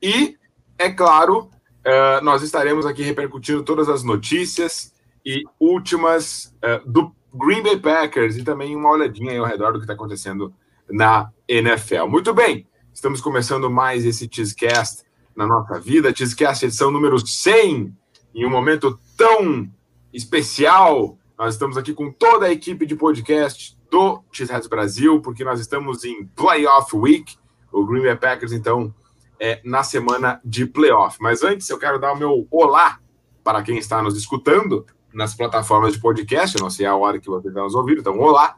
[0.00, 0.36] E,
[0.78, 1.50] é claro,
[1.84, 4.94] uh, nós estaremos aqui repercutindo todas as notícias
[5.26, 9.84] e últimas uh, do Green Bay Packers e também uma olhadinha ao redor do que
[9.84, 10.54] está acontecendo
[10.88, 12.06] na NFL.
[12.06, 15.02] Muito bem, Estamos começando mais esse Cheesecast
[15.34, 16.14] na nossa vida.
[16.14, 17.92] Cheesecast edição número 100,
[18.32, 19.68] em um momento tão
[20.12, 21.18] especial.
[21.36, 26.04] Nós estamos aqui com toda a equipe de podcast do Cheeseheads Brasil, porque nós estamos
[26.04, 27.36] em Playoff Week.
[27.72, 28.94] O Green Bay Packers, então,
[29.40, 31.18] é na semana de playoff.
[31.20, 33.00] Mas antes, eu quero dar o meu olá
[33.42, 36.56] para quem está nos escutando nas plataformas de podcast.
[36.56, 38.56] Eu não sei a hora que você está nos ouvindo, então, olá.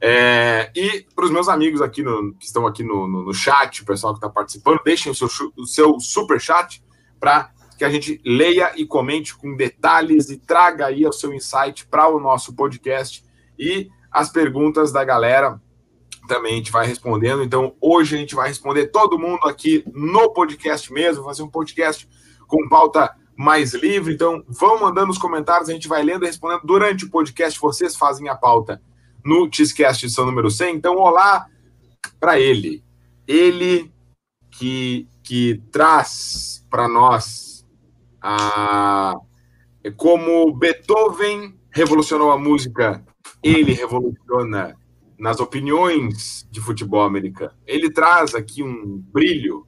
[0.00, 3.82] É, e para os meus amigos aqui no, que estão aqui no, no, no chat,
[3.82, 6.82] o pessoal que está participando, deixem o seu, o seu super chat
[7.18, 11.86] para que a gente leia e comente com detalhes e traga aí o seu insight
[11.86, 13.24] para o nosso podcast
[13.58, 15.60] e as perguntas da galera
[16.28, 17.42] também a gente vai respondendo.
[17.42, 22.08] Então, hoje a gente vai responder todo mundo aqui no podcast mesmo, fazer um podcast
[22.46, 24.14] com pauta mais livre.
[24.14, 27.58] Então, vão mandando os comentários, a gente vai lendo e respondendo durante o podcast.
[27.58, 28.80] Vocês fazem a pauta
[29.24, 30.76] no Tiscast edição número 100.
[30.76, 31.46] Então, olá
[32.18, 32.82] para ele.
[33.26, 33.92] Ele
[34.50, 37.66] que, que traz para nós
[38.20, 39.14] a,
[39.96, 43.04] como Beethoven revolucionou a música,
[43.42, 44.76] ele revoluciona
[45.18, 47.52] nas opiniões de futebol americano.
[47.66, 49.66] Ele traz aqui um brilho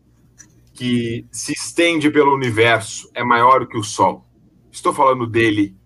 [0.73, 4.27] que se estende pelo universo, é maior que o sol.
[4.73, 5.77] Estou falando dele,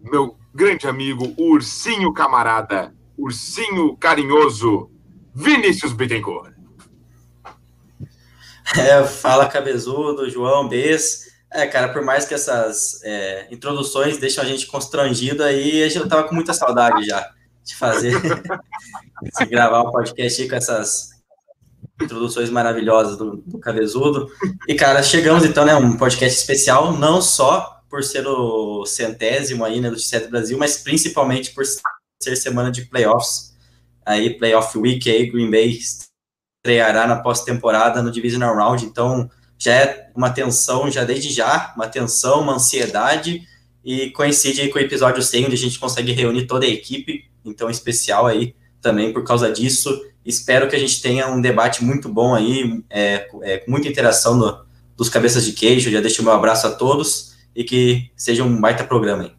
[0.00, 4.90] meu grande amigo, o ursinho camarada, ursinho carinhoso,
[5.32, 6.52] Vinícius Bittencourt.
[8.76, 11.28] É, fala cabezudo, João, Bess.
[11.52, 16.08] É, cara, por mais que essas é, introduções deixam a gente constrangido aí, a gente
[16.08, 17.30] tava com muita saudade já
[17.62, 18.20] de fazer,
[19.38, 21.10] de gravar um podcast com essas
[22.02, 24.28] introduções maravilhosas do, do Cabezudo.
[24.66, 29.80] E, cara, chegamos então, né, um podcast especial, não só por ser o centésimo aí,
[29.80, 31.64] né, do T7 Brasil, mas principalmente por
[32.22, 33.54] ser semana de playoffs.
[34.04, 35.78] Aí, playoff week, aí, Green Bay
[36.64, 41.88] estreará na pós-temporada no Divisional Round, então já é uma tensão, já desde já, uma
[41.88, 43.42] tensão, uma ansiedade,
[43.84, 47.70] e coincide com o episódio 100, onde a gente consegue reunir toda a equipe, então
[47.70, 50.04] especial aí também por causa disso.
[50.24, 54.38] Espero que a gente tenha um debate muito bom aí, é, é, com muita interação
[54.38, 54.64] do,
[54.96, 55.90] dos cabeças de queijo.
[55.90, 59.32] Já deixo meu abraço a todos e que seja um baita programa aí.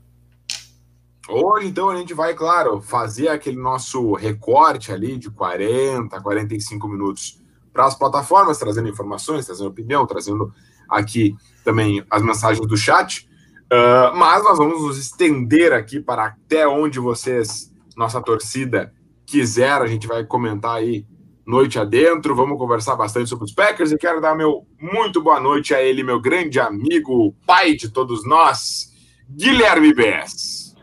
[1.30, 7.42] Hoje, então, a gente vai, claro, fazer aquele nosso recorte ali de 40, 45 minutos
[7.72, 10.54] para as plataformas, trazendo informações, trazendo opinião, trazendo
[10.90, 13.26] aqui também as mensagens do chat.
[13.72, 18.94] Uh, mas nós vamos nos estender aqui para até onde vocês, nossa torcida,
[19.26, 19.82] quiser.
[19.82, 21.06] A gente vai comentar aí
[21.50, 22.36] noite adentro.
[22.36, 23.92] Vamos conversar bastante sobre os Packers.
[23.92, 28.26] E quero dar meu muito boa noite a ele, meu grande amigo, pai de todos
[28.26, 28.94] nós,
[29.28, 30.76] Guilherme Bess.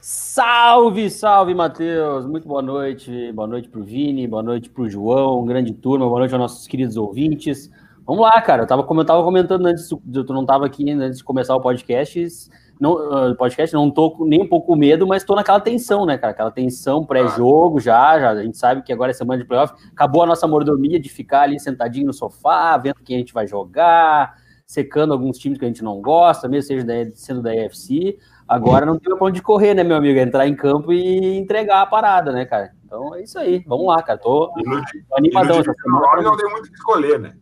[0.00, 2.24] Salve, salve, Matheus!
[2.24, 3.32] Muito boa noite.
[3.32, 6.40] Boa noite para o Vini, boa noite para o João, grande turma, boa noite aos
[6.40, 7.68] nossos queridos ouvintes.
[8.06, 8.62] Vamos lá, cara.
[8.62, 12.48] Eu eu estava comentando antes, tu não estava aqui ainda antes de começar o podcast.
[12.80, 16.16] Não, uh, podcast, não tô nem um pouco com medo, mas estou naquela tensão, né,
[16.16, 16.32] cara?
[16.32, 18.30] Aquela tensão pré-jogo já, já.
[18.30, 19.74] A gente sabe que agora é semana de playoff.
[19.92, 23.46] Acabou a nossa mordomia de ficar ali sentadinho no sofá, vendo quem a gente vai
[23.46, 24.34] jogar,
[24.66, 28.16] secando alguns times que a gente não gosta, mesmo seja da, sendo da EFC.
[28.48, 30.18] Agora não tem pra onde correr, né, meu amigo?
[30.18, 32.72] É entrar em campo e entregar a parada, né, cara?
[32.82, 33.62] Então é isso aí.
[33.66, 34.18] Vamos lá, cara.
[34.18, 35.58] Tô, tô animadão.
[35.58, 37.34] Não tem muito o que escolher, né?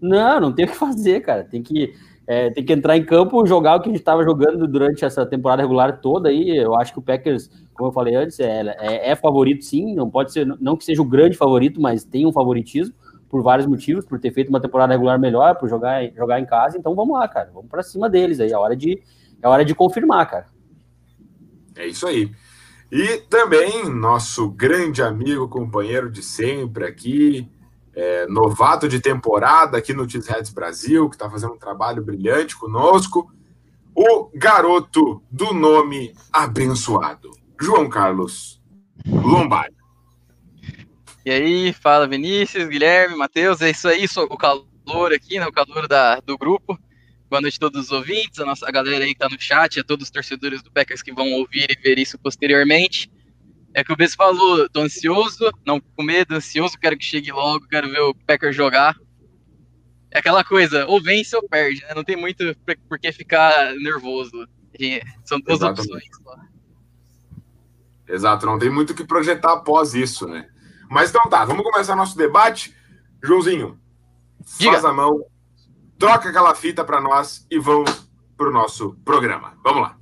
[0.00, 1.42] Não, não tem o que fazer, cara.
[1.42, 1.94] Tem que,
[2.28, 5.24] é, tem que entrar em campo, jogar o que a gente estava jogando durante essa
[5.24, 6.54] temporada regular toda aí.
[6.54, 9.94] Eu acho que o Packers, como eu falei antes, é, é, é favorito sim.
[9.94, 12.94] Não pode ser, não que seja o grande favorito, mas tem um favoritismo
[13.30, 16.76] por vários motivos, por ter feito uma temporada regular melhor, por jogar, jogar em casa.
[16.76, 17.50] Então vamos lá, cara.
[17.52, 18.52] Vamos para cima deles aí.
[18.52, 19.02] É hora de
[19.40, 20.46] é hora de confirmar, cara.
[21.76, 22.30] É isso aí.
[22.92, 27.48] E também nosso grande amigo, companheiro de sempre aqui,
[27.98, 33.28] é, novato de temporada aqui no Cheeseheads Brasil, que está fazendo um trabalho brilhante conosco,
[33.92, 38.62] o garoto do nome abençoado, João Carlos
[39.04, 39.74] Lombardi.
[41.26, 45.88] E aí, fala Vinícius, Guilherme, Matheus, é isso aí, o calor aqui, né, o calor
[45.88, 46.78] da, do grupo.
[47.28, 49.84] Boa noite a todos os ouvintes, a nossa galera aí que tá no chat, a
[49.84, 53.10] todos os torcedores do Packers que vão ouvir e ver isso posteriormente.
[53.74, 57.68] É que o Bess falou, tô ansioso, não com medo, ansioso, quero que chegue logo,
[57.68, 58.96] quero ver o Packers jogar.
[60.10, 61.94] É aquela coisa, ou vence ou perde, né?
[61.94, 62.56] Não tem muito
[62.88, 64.48] por que ficar nervoso.
[65.24, 65.92] São duas Exatamente.
[65.92, 66.48] opções.
[68.08, 70.48] Exato, não tem muito o que projetar após isso, né?
[70.88, 72.74] Mas então tá, vamos começar nosso debate.
[73.22, 73.78] Joãozinho,
[74.58, 74.72] Diga.
[74.72, 75.24] faz a mão,
[75.98, 79.58] troca aquela fita para nós e vamos para o nosso programa.
[79.62, 79.97] Vamos lá.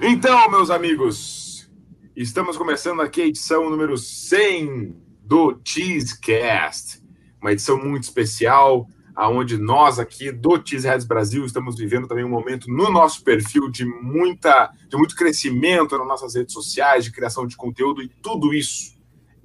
[0.00, 1.68] Então, meus amigos,
[2.14, 7.02] estamos começando aqui a edição número 100 do Cheesecast,
[7.40, 12.70] uma edição muito especial, aonde nós aqui do Cheeseheads Brasil estamos vivendo também um momento
[12.70, 17.56] no nosso perfil de muita, de muito crescimento nas nossas redes sociais, de criação de
[17.56, 18.98] conteúdo e tudo isso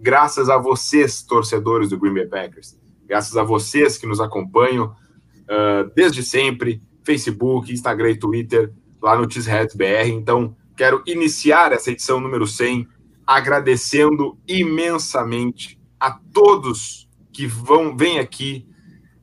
[0.03, 2.77] graças a vocês, torcedores do Green Bay Packers.
[3.07, 8.73] Graças a vocês que nos acompanham uh, desde sempre, Facebook, Instagram e Twitter,
[9.03, 10.07] lá no Cheeseheads BR.
[10.07, 12.87] Então, quero iniciar essa edição número 100
[13.27, 18.65] agradecendo imensamente a todos que vão vêm aqui,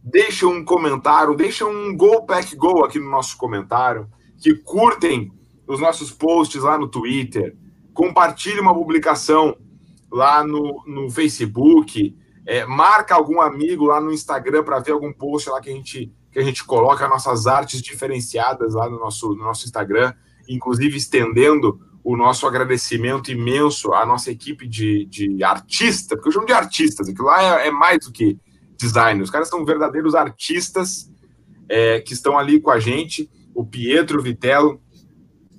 [0.03, 5.33] deixam um comentário, deixam um Go Pack Go aqui no nosso comentário, que curtem
[5.67, 7.57] os nossos posts lá no Twitter,
[7.95, 9.57] compartilhem uma publicação
[10.11, 12.17] lá no, no Facebook,
[12.47, 16.13] é, marca algum amigo lá no Instagram para ver algum post lá que a gente
[16.33, 20.13] que a gente coloca nossas artes diferenciadas lá no nosso, no nosso Instagram,
[20.49, 26.47] inclusive estendendo o nosso agradecimento imenso à nossa equipe de, de artistas, porque eu chamo
[26.47, 28.39] de artistas, aquilo lá é, é mais do que
[28.79, 31.11] design, os caras são verdadeiros artistas
[31.69, 34.81] é, que estão ali com a gente, o Pietro o Vitello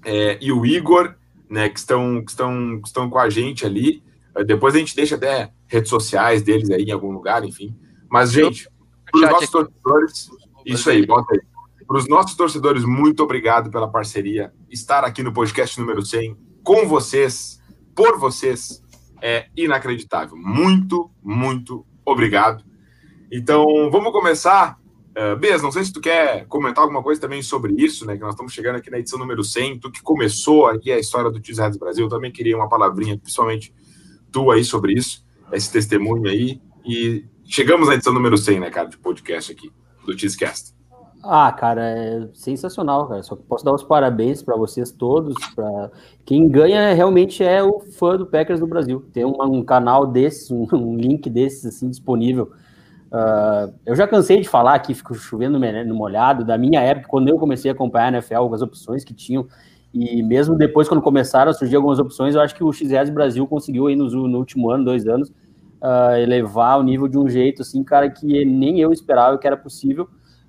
[0.03, 1.15] é, e o Igor,
[1.49, 4.01] né, que estão, que estão, que estão com a gente ali.
[4.45, 7.75] Depois a gente deixa até redes sociais deles aí em algum lugar, enfim.
[8.09, 8.69] Mas, gente,
[9.11, 10.29] para os nossos torcedores,
[10.65, 11.41] isso aí, bota aí.
[11.85, 14.53] Para os nossos torcedores, muito obrigado pela parceria.
[14.69, 17.59] Estar aqui no podcast número 100 com vocês,
[17.95, 18.81] por vocês,
[19.21, 20.37] é inacreditável.
[20.37, 22.63] Muito, muito obrigado.
[23.31, 24.79] Então, vamos começar.
[25.11, 28.15] Uh, Bez, não sei se tu quer comentar alguma coisa também sobre isso, né?
[28.15, 29.79] Que nós estamos chegando aqui na edição número 100.
[29.79, 33.73] Tu que começou aqui a história do Teams Brasil, eu também queria uma palavrinha, principalmente
[34.31, 36.61] tu aí sobre isso esse testemunho aí.
[36.85, 39.71] E chegamos na edição número 100, né, cara, de podcast aqui,
[40.05, 40.73] do Cheesecast.
[41.23, 43.21] Ah, cara, é sensacional, cara.
[43.21, 45.35] Só que posso dar os parabéns para vocês todos.
[45.53, 45.91] Pra...
[46.25, 49.05] Quem ganha realmente é o fã do Packers do Brasil.
[49.13, 52.51] Tem um, um canal desses, um, um, link desses assim disponível.
[53.11, 57.27] Uh, eu já cansei de falar aqui, fico chovendo no molhado, da minha época, quando
[57.27, 59.47] eu comecei a acompanhar a NFL, algumas opções que tinham.
[59.93, 63.45] E mesmo depois, quando começaram a surgir algumas opções, eu acho que o XS Brasil
[63.45, 65.31] conseguiu aí no, no último ano, dois anos,
[65.81, 69.57] uh, elevar o nível de um jeito, assim, cara, que nem eu esperava que era
[69.57, 70.07] possível,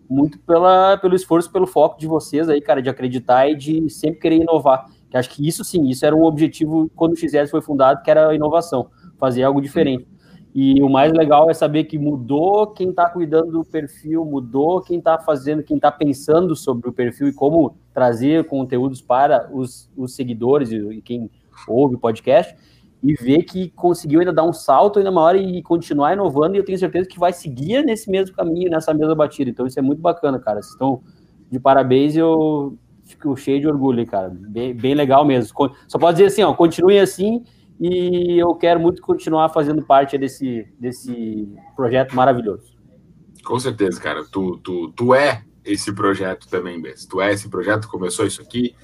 [0.09, 4.21] muito pela, pelo esforço, pelo foco de vocês aí, cara, de acreditar e de sempre
[4.21, 4.87] querer inovar.
[5.11, 8.11] Que acho que isso sim, isso era um objetivo quando o XS foi fundado, que
[8.11, 10.07] era a inovação, fazer algo diferente.
[10.55, 14.99] E o mais legal é saber que mudou quem está cuidando do perfil, mudou quem
[14.99, 20.15] está fazendo, quem está pensando sobre o perfil e como trazer conteúdos para os, os
[20.15, 21.31] seguidores e, quem
[21.67, 22.55] ouve o podcast,
[23.03, 26.65] e ver que conseguiu ainda dar um salto ainda maior e continuar inovando, e eu
[26.65, 29.51] tenho certeza que vai seguir nesse mesmo caminho, nessa mesma batida.
[29.51, 30.63] Então isso é muito bacana, cara.
[30.63, 31.03] Vocês estão
[31.51, 34.31] de parabéns eu fico cheio de orgulho, cara.
[34.33, 35.53] Bem, bem legal mesmo.
[35.89, 37.45] Só posso dizer assim, ó, continuem assim
[37.81, 42.73] e eu quero muito continuar fazendo parte desse, desse projeto maravilhoso.
[43.45, 44.25] Com certeza, cara.
[44.31, 47.05] Tu, tu, tu é esse projeto também, Bess.
[47.07, 48.75] Tu é esse projeto, começou isso aqui.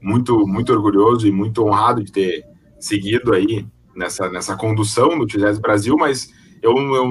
[0.00, 2.44] Muito, muito orgulhoso e muito honrado de ter
[2.86, 7.06] seguido aí nessa, nessa condução no Tigres Brasil, mas eu, eu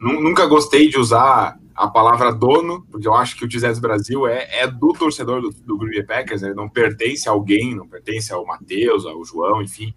[0.00, 4.60] nunca gostei de usar a palavra dono, porque eu acho que o Tigres Brasil é,
[4.60, 6.52] é do torcedor do, do Green Bay Packers, né?
[6.54, 9.92] não pertence a alguém, não pertence ao Matheus, ao João, enfim,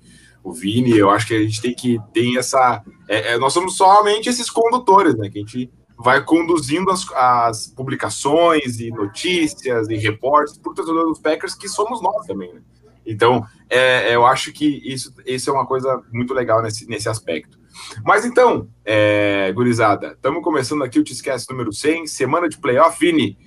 [0.47, 2.81] o Vini, eu acho que a gente tem que tem essa.
[3.07, 5.29] É, é, nós somos somente esses condutores, né?
[5.29, 11.19] Que a gente vai conduzindo as, as publicações e notícias e reportes por torcedor dos
[11.19, 12.61] Packers, que somos nós também, né?
[13.07, 17.57] Então, é, eu acho que isso, isso é uma coisa muito legal nesse, nesse aspecto.
[18.03, 22.99] Mas então, é, gurizada, estamos começando aqui o Te Esquece número 100, semana de playoff,
[22.99, 23.37] Vini.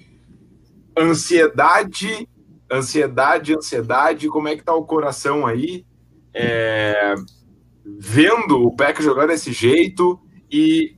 [0.96, 2.26] Ansiedade,
[2.72, 5.84] ansiedade, ansiedade, como é que tá o coração aí?
[6.32, 7.14] É,
[7.98, 10.18] vendo o Packers jogar desse jeito
[10.50, 10.96] e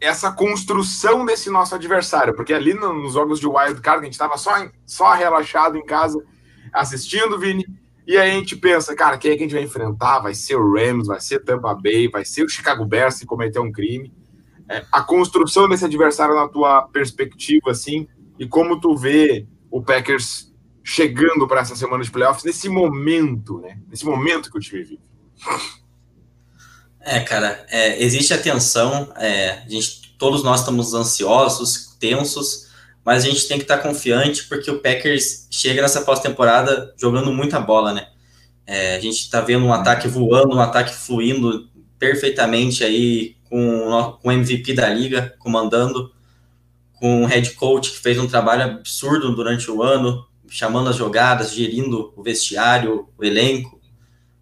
[0.00, 4.36] essa construção desse nosso adversário, porque ali nos jogos de wild card a gente estava
[4.36, 4.50] só,
[4.84, 6.18] só relaxado em casa
[6.72, 7.66] assistindo, Vini,
[8.06, 10.20] e aí a gente pensa, cara, quem é que a gente vai enfrentar?
[10.20, 13.60] Vai ser o Rams, vai ser Tampa Bay, vai ser o Chicago Bears se cometer
[13.60, 14.12] um crime.
[14.68, 20.52] É, a construção desse adversário na tua perspectiva, assim, e como tu vê o Packers
[20.82, 23.78] chegando para essa semana de playoffs nesse momento, né?
[23.88, 25.00] Nesse momento que o time vive.
[27.00, 32.71] É, cara, é, existe a tensão, é, a gente, todos nós estamos ansiosos, tensos,
[33.04, 37.32] mas a gente tem que estar tá confiante porque o Packers chega nessa pós-temporada jogando
[37.32, 38.08] muita bola, né?
[38.66, 41.68] É, a gente está vendo um ataque voando, um ataque fluindo
[41.98, 46.12] perfeitamente aí com, o MVP da liga comandando,
[46.94, 51.52] com um head coach que fez um trabalho absurdo durante o ano, chamando as jogadas,
[51.52, 53.80] gerindo o vestiário, o elenco,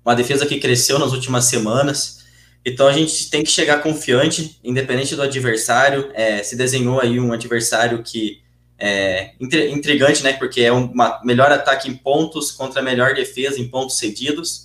[0.04, 2.24] uma defesa que cresceu nas últimas semanas.
[2.64, 6.10] Então a gente tem que chegar confiante, independente do adversário.
[6.14, 8.42] É, se desenhou aí um adversário que
[8.80, 10.32] é intrigante, né?
[10.32, 10.90] Porque é um
[11.22, 14.64] melhor ataque em pontos contra melhor defesa em pontos cedidos.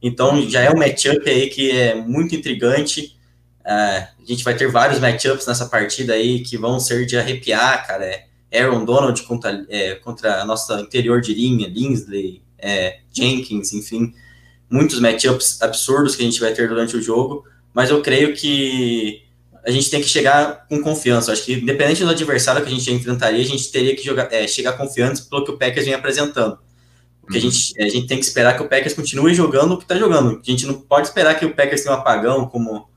[0.00, 3.16] Então já é um matchup aí que é muito intrigante.
[3.60, 7.84] Uh, a gente vai ter vários matchups nessa partida aí que vão ser de arrepiar,
[7.86, 8.04] cara.
[8.50, 14.14] É Aaron Donald contra, é, contra a nossa interior de linha, Linsley, é, Jenkins, enfim,
[14.70, 17.44] muitos matchups absurdos que a gente vai ter durante o jogo.
[17.74, 19.22] Mas eu creio que
[19.64, 21.32] a gente tem que chegar com confiança.
[21.32, 24.46] acho que, independente do adversário que a gente enfrentaria, a gente teria que jogar, é,
[24.46, 26.58] chegar confiante pelo que o Packers vem apresentando.
[27.20, 27.48] Porque uhum.
[27.48, 29.96] a, gente, a gente tem que esperar que o Packers continue jogando o que está
[29.96, 30.40] jogando.
[30.40, 32.88] A gente não pode esperar que o Packers tenha um apagão, como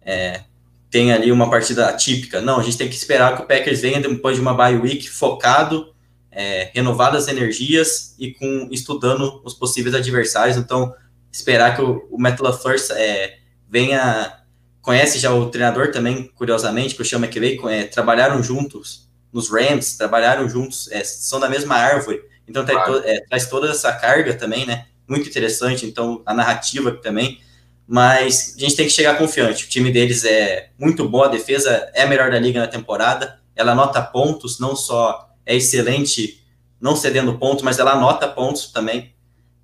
[0.00, 0.42] é,
[0.90, 2.40] tem ali uma partida atípica.
[2.40, 5.10] Não, a gente tem que esperar que o Packers venha depois de uma bye week
[5.10, 5.92] focado,
[6.30, 10.56] é, renovado as energias e com estudando os possíveis adversários.
[10.56, 10.94] Então,
[11.32, 14.43] esperar que o, o Metal First é, venha
[14.84, 19.96] conhece já o treinador também, curiosamente, que o Sean McVay, é, trabalharam juntos nos Rams,
[19.96, 23.00] trabalharam juntos, é, são da mesma árvore, então claro.
[23.00, 24.86] to, é, traz toda essa carga também, né?
[25.08, 27.40] Muito interessante, então a narrativa também.
[27.86, 29.64] Mas a gente tem que chegar confiante.
[29.64, 33.40] O time deles é muito bom, a defesa é a melhor da liga na temporada.
[33.56, 36.42] Ela anota pontos, não só é excelente
[36.80, 39.14] não cedendo pontos, mas ela anota pontos também.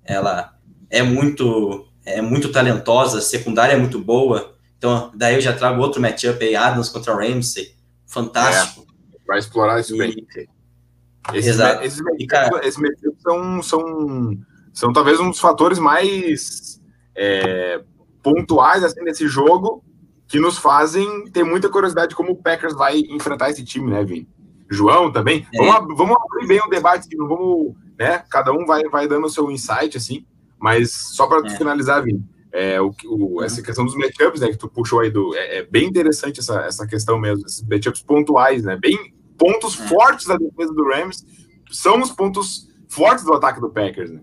[0.03, 0.55] Ela
[0.89, 4.55] é muito é muito talentosa, secundária é muito boa.
[4.81, 7.75] Então, daí eu já trago outro matchup aí, Adams contra Ramsey.
[8.07, 8.83] Fantástico.
[9.13, 10.25] É, vai explorar isso bem.
[11.35, 11.83] Esses, Exato.
[11.83, 14.37] Esses, matchups, matchups são, são,
[14.73, 16.81] são talvez um dos fatores mais
[17.15, 17.79] é,
[18.23, 19.85] pontuais assim, desse jogo
[20.27, 24.03] que nos fazem ter muita curiosidade de como o Packers vai enfrentar esse time, né,
[24.03, 24.27] Vini?
[24.67, 25.45] João também.
[25.53, 25.57] É.
[25.63, 28.23] Vamos, vamos abrir bem o debate, não vamos, né?
[28.31, 30.25] Cada um vai, vai dando o seu insight, assim,
[30.57, 31.55] mas só para é.
[31.55, 32.27] finalizar, Vini.
[32.53, 35.35] É, o, o, essa questão dos matchups, né, que tu puxou aí do.
[35.35, 38.77] É, é, bem interessante essa, essa questão mesmo, esses matchups pontuais, né?
[38.77, 39.87] Bem pontos é.
[39.87, 41.25] fortes da defesa do Rams
[41.71, 44.19] são os pontos fortes do ataque do Packers, né?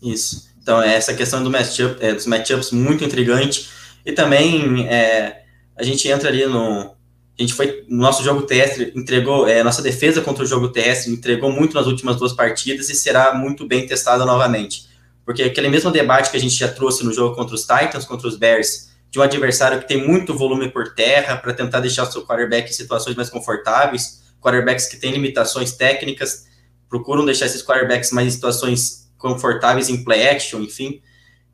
[0.00, 0.48] Isso.
[0.62, 3.68] Então, é essa questão do matchup, é, dos matchups muito intrigante.
[4.04, 5.42] E também é,
[5.76, 6.94] a gente entra ali no.
[7.38, 7.84] A gente foi.
[7.88, 9.48] No nosso jogo terrestre entregou.
[9.48, 13.34] É, nossa defesa contra o jogo terrestre entregou muito nas últimas duas partidas e será
[13.34, 14.89] muito bem testada novamente.
[15.30, 18.26] Porque aquele mesmo debate que a gente já trouxe no jogo contra os Titans, contra
[18.26, 22.10] os Bears, de um adversário que tem muito volume por terra para tentar deixar o
[22.10, 26.48] seu quarterback em situações mais confortáveis, quarterbacks que têm limitações técnicas,
[26.88, 31.00] procuram deixar esses quarterbacks mais em situações confortáveis em play action, enfim,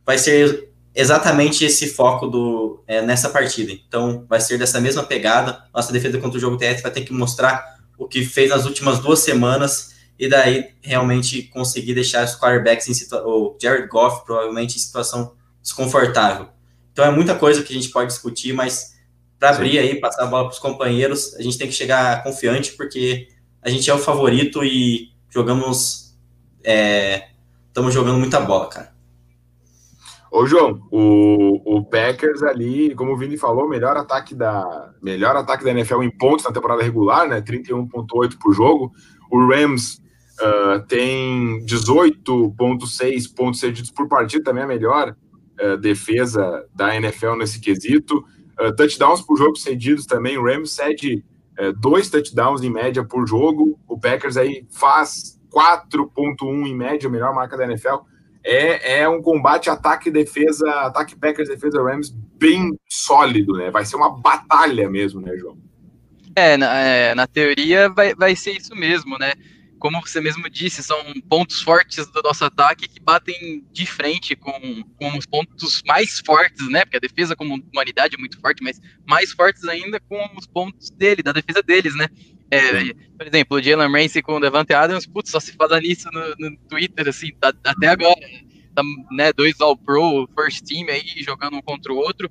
[0.07, 3.73] vai ser exatamente esse foco do, é, nessa partida.
[3.73, 5.65] Então, vai ser dessa mesma pegada.
[5.75, 9.01] Nossa defesa contra o jogo TS vai ter que mostrar o que fez nas últimas
[9.01, 14.77] duas semanas e daí realmente conseguir deixar os quarterbacks em situação, ou Jared Goff provavelmente
[14.77, 16.49] em situação desconfortável.
[16.93, 18.97] Então é muita coisa que a gente pode discutir, mas
[19.39, 22.73] para abrir aí, passar a bola para os companheiros, a gente tem que chegar confiante,
[22.73, 23.29] porque
[23.61, 26.17] a gente é o favorito e jogamos.
[27.69, 28.97] Estamos é, jogando muita bola, cara.
[30.31, 35.65] Ô, João, o, o Packers ali, como o Vini falou, melhor ataque da melhor ataque
[35.65, 37.41] da NFL em pontos na temporada regular, né?
[37.41, 38.93] 31.8 por jogo.
[39.31, 40.01] O Rams
[40.41, 45.17] Uh, tem 18,6 pontos cedidos por partida, também a melhor
[45.61, 48.25] uh, defesa da NFL nesse quesito.
[48.61, 50.37] Uh, touchdowns por jogo cedidos também.
[50.37, 51.25] O Rams cede
[51.81, 53.81] dois touchdowns em média por jogo.
[53.89, 58.05] O Packers aí faz 4,1 em média, a melhor marca da NFL.
[58.45, 63.71] É, é um combate ataque-defesa, ataque Packers, defesa Rams bem sólido, né?
[63.71, 65.57] Vai ser uma batalha mesmo, né, João?
[66.37, 69.33] É, na, é, na teoria vai, vai ser isso mesmo, né?
[69.79, 74.83] Como você mesmo disse, são pontos fortes do nosso ataque que batem de frente com,
[74.97, 76.85] com os pontos mais fortes, né?
[76.85, 80.91] Porque a defesa como humanidade é muito forte, mas mais fortes ainda com os pontos
[80.91, 82.09] dele, da defesa deles, né?
[82.51, 86.09] É, por exemplo, o Jalen Ramsey com o Devante Adams, putz, só se fala nisso
[86.13, 88.15] no, no Twitter, assim, tá, até agora,
[88.75, 92.31] tá, né, dois All-Pro, First Team aí, jogando um contra o outro,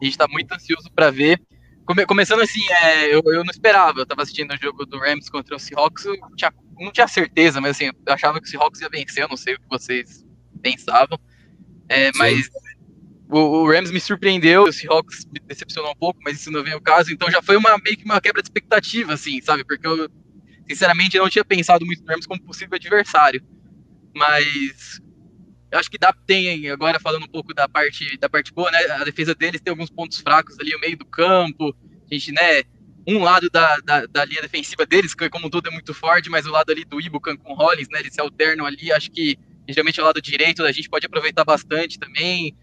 [0.00, 1.38] a gente tá muito ansioso para ver
[1.90, 3.98] Come, começando assim, é, eu, eu não esperava.
[3.98, 7.60] Eu tava assistindo o jogo do Rams contra o Seahawks, eu tinha, não tinha certeza,
[7.60, 10.24] mas assim, eu achava que o Seahawks ia vencer, eu não sei o que vocês
[10.62, 11.18] pensavam.
[11.88, 12.48] É, mas
[13.28, 16.74] o, o, Rams me surpreendeu, o Seahawks me decepcionou um pouco, mas isso não vem
[16.74, 19.64] o caso, então já foi uma, meio que uma quebra de expectativa, assim, sabe?
[19.64, 20.08] Porque eu,
[20.68, 23.42] sinceramente, não tinha pensado muito no Rams como possível adversário.
[24.14, 25.00] Mas
[25.70, 28.78] eu acho que dá, tem, agora falando um pouco da parte, da parte boa, né?
[28.90, 31.74] A defesa deles tem alguns pontos fracos ali no meio do campo.
[32.10, 32.62] A gente, né?
[33.06, 36.46] Um lado da, da, da linha defensiva deles, que como tudo é muito forte, mas
[36.46, 38.00] o lado ali do Ibukan com o Rollins, né?
[38.00, 38.92] Eles se alternam ali.
[38.92, 39.38] Acho que
[39.68, 42.54] geralmente o lado direito a gente pode aproveitar bastante também.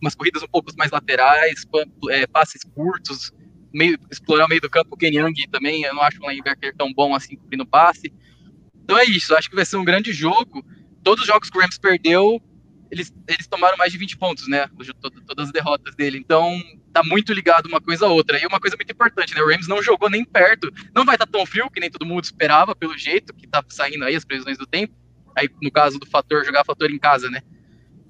[0.00, 1.64] Umas corridas um pouco mais laterais,
[2.10, 3.32] é, passes curtos,
[3.72, 4.94] meio, explorar o meio do campo.
[4.94, 8.12] O Ken Young também, eu não acho um linebacker tão bom assim cobrindo passe.
[8.82, 10.64] Então é isso, acho que vai ser um grande jogo
[11.04, 12.42] todos os jogos que o Rams perdeu,
[12.90, 14.68] eles, eles tomaram mais de 20 pontos, né?
[15.26, 16.18] Todas as derrotas dele.
[16.18, 16.60] Então,
[16.92, 18.38] tá muito ligado uma coisa a outra.
[18.40, 19.42] E uma coisa muito importante, né?
[19.42, 20.72] O Rams não jogou nem perto.
[20.94, 23.64] Não vai estar tá tão frio que nem todo mundo esperava, pelo jeito que tá
[23.68, 24.94] saindo aí as previsões do tempo.
[25.36, 27.42] Aí, no caso do fator, jogar fator em casa, né?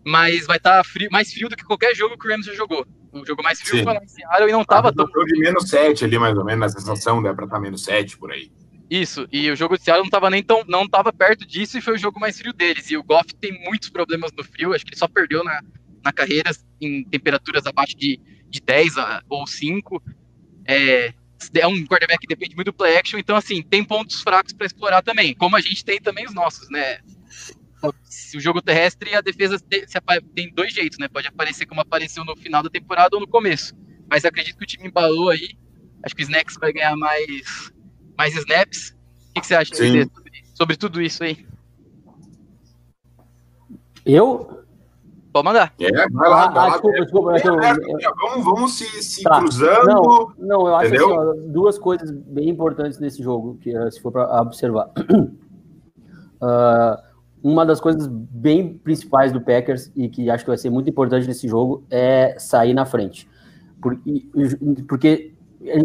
[0.05, 2.55] Mas vai estar tá frio, mais frio do que qualquer jogo que o Rams já
[2.55, 2.87] jogou.
[3.11, 3.85] O jogo mais frio Sim.
[3.85, 5.07] foi lá em Seattle e não tava tão.
[5.07, 8.19] de menos 7 ali, mais ou menos, na sensação, dá pra estar tá menos 7
[8.19, 8.51] por aí.
[8.91, 11.81] Isso, e o jogo de Seattle não estava nem tão, não tava perto disso e
[11.81, 12.91] foi o jogo mais frio deles.
[12.91, 15.63] E o Goff tem muitos problemas no frio, acho que ele só perdeu na,
[16.05, 20.03] na carreira em temperaturas abaixo de, de 10 a, ou 5.
[20.67, 21.15] É,
[21.55, 24.67] é um quarterback que depende muito do play action, então assim, tem pontos fracos para
[24.67, 26.99] explorar também, como a gente tem também os nossos, né?
[27.83, 29.59] O jogo terrestre, a defesa
[30.35, 31.07] tem dois jeitos, né?
[31.09, 33.75] Pode aparecer como apareceu no final da temporada ou no começo.
[34.09, 35.51] Mas acredito que o time embalou aí.
[36.03, 37.74] Acho que o Snacks vai ganhar mais
[38.17, 38.95] mais snaps.
[39.31, 40.11] O que, você acha sobre,
[40.55, 41.47] sobre tudo isso aí?
[44.07, 44.65] Eu?
[45.33, 45.75] Pode mandar.
[45.81, 46.73] É, vai lá, vai lá.
[46.75, 49.41] Desculpa, desculpa, é, é, vamos, vamos se, se tá.
[49.41, 49.87] cruzando.
[49.87, 54.13] Não, não, eu acho assim, ó, duas coisas bem importantes nesse jogo, que se for
[54.13, 54.93] para observar.
[56.41, 57.03] uh,
[57.43, 61.27] uma das coisas bem principais do Packers e que acho que vai ser muito importante
[61.27, 63.29] nesse jogo é sair na frente.
[63.83, 64.29] Porque,
[64.89, 65.35] porque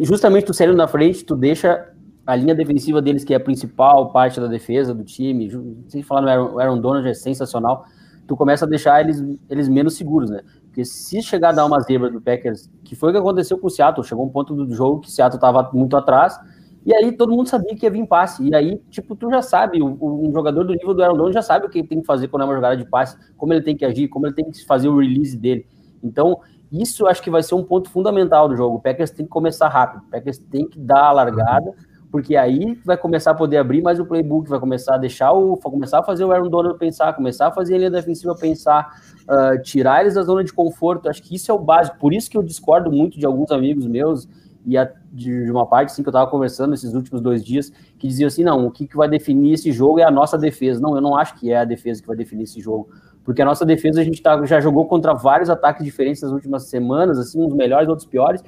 [0.03, 1.88] justamente tu saindo na frente, tu deixa
[2.29, 5.49] a linha defensiva deles, que é a principal parte da defesa do time,
[5.87, 7.85] sem falar no Aaron, Aaron Donald, é sensacional,
[8.27, 10.41] tu começa a deixar eles, eles menos seguros, né?
[10.65, 13.65] Porque se chegar a dar uma zebra do Packers, que foi o que aconteceu com
[13.65, 16.39] o Seattle, chegou um ponto do jogo que o Seattle estava muito atrás,
[16.85, 18.47] e aí todo mundo sabia que ia vir passe.
[18.47, 21.65] E aí, tipo, tu já sabe, um jogador do nível do Aaron Donald já sabe
[21.65, 23.75] o que ele tem que fazer quando é uma jogada de passe, como ele tem
[23.75, 25.65] que agir, como ele tem que fazer o release dele.
[26.03, 26.39] Então,
[26.71, 28.77] isso acho que vai ser um ponto fundamental do jogo.
[28.77, 31.73] O Packers tem que começar rápido, o Packers tem que dar a largada,
[32.11, 35.55] porque aí vai começar a poder abrir mais o playbook, vai começar a deixar o.
[35.57, 39.61] Começar a fazer o Aaron Donald pensar, começar a fazer a linha defensiva pensar, uh,
[39.61, 41.07] tirar eles da zona de conforto.
[41.07, 41.97] Acho que isso é o básico.
[41.99, 44.27] Por isso que eu discordo muito de alguns amigos meus
[44.65, 48.07] e a, de, uma parte assim, que eu estava conversando esses últimos dois dias, que
[48.07, 50.81] diziam assim: não, o que, que vai definir esse jogo é a nossa defesa.
[50.81, 52.89] Não, eu não acho que é a defesa que vai definir esse jogo.
[53.23, 56.63] Porque a nossa defesa a gente tá, já jogou contra vários ataques diferentes nas últimas
[56.63, 58.43] semanas, assim, uns melhores, outros piores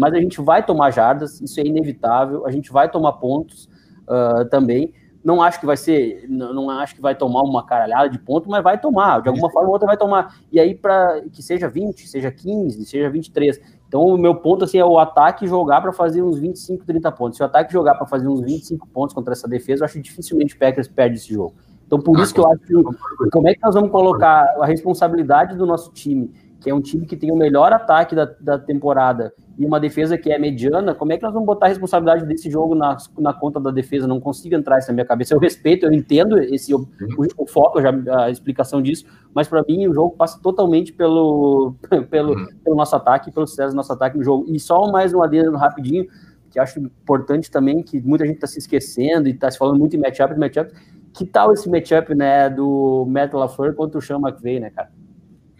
[0.00, 3.68] mas a gente vai tomar jardas, isso é inevitável, a gente vai tomar pontos
[4.08, 4.94] uh, também.
[5.22, 8.48] Não acho que vai ser, não, não, acho que vai tomar uma caralhada de ponto,
[8.48, 10.34] mas vai tomar, de alguma forma ou outra vai tomar.
[10.50, 13.60] E aí, para que seja 20, seja 15, seja 23.
[13.86, 17.36] Então, o meu ponto assim, é o ataque jogar para fazer uns 25, 30 pontos.
[17.36, 20.00] Se o ataque jogar para fazer uns 25 pontos contra essa defesa, eu acho que
[20.00, 21.52] dificilmente o Packers perde esse jogo.
[21.86, 25.58] Então, por isso que eu acho que como é que nós vamos colocar a responsabilidade
[25.58, 29.32] do nosso time que é um time que tem o melhor ataque da, da temporada
[29.58, 32.50] e uma defesa que é mediana, como é que nós vamos botar a responsabilidade desse
[32.50, 34.06] jogo na, na conta da defesa?
[34.06, 35.34] Não consigo entrar isso na minha cabeça.
[35.34, 36.88] Eu respeito, eu entendo esse o,
[37.36, 37.92] o foco, já,
[38.24, 41.74] a explicação disso, mas para mim o jogo passa totalmente pelo,
[42.10, 44.46] pelo, pelo nosso ataque, pelo sucesso do nosso ataque no jogo.
[44.48, 46.06] E só mais um adendo rapidinho,
[46.50, 49.94] que acho importante também, que muita gente está se esquecendo e está se falando muito
[49.94, 50.72] em matchup, matchup.
[51.12, 54.90] Que tal esse matchup, né, do Matt LaFleur contra o Sean McVay, né, cara?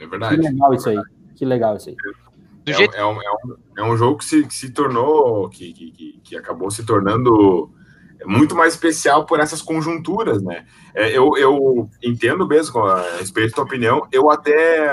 [0.01, 0.37] É verdade.
[0.37, 0.99] Que legal isso aí.
[1.37, 1.97] Que legal isso aí.
[2.67, 2.95] É, jeito...
[2.95, 6.37] é, um, é, um, é um jogo que se, que se tornou, que, que, que
[6.37, 7.71] acabou se tornando
[8.27, 10.67] muito mais especial por essas conjunturas, né?
[10.95, 14.89] É, eu, eu entendo mesmo a respeito da tua opinião, eu até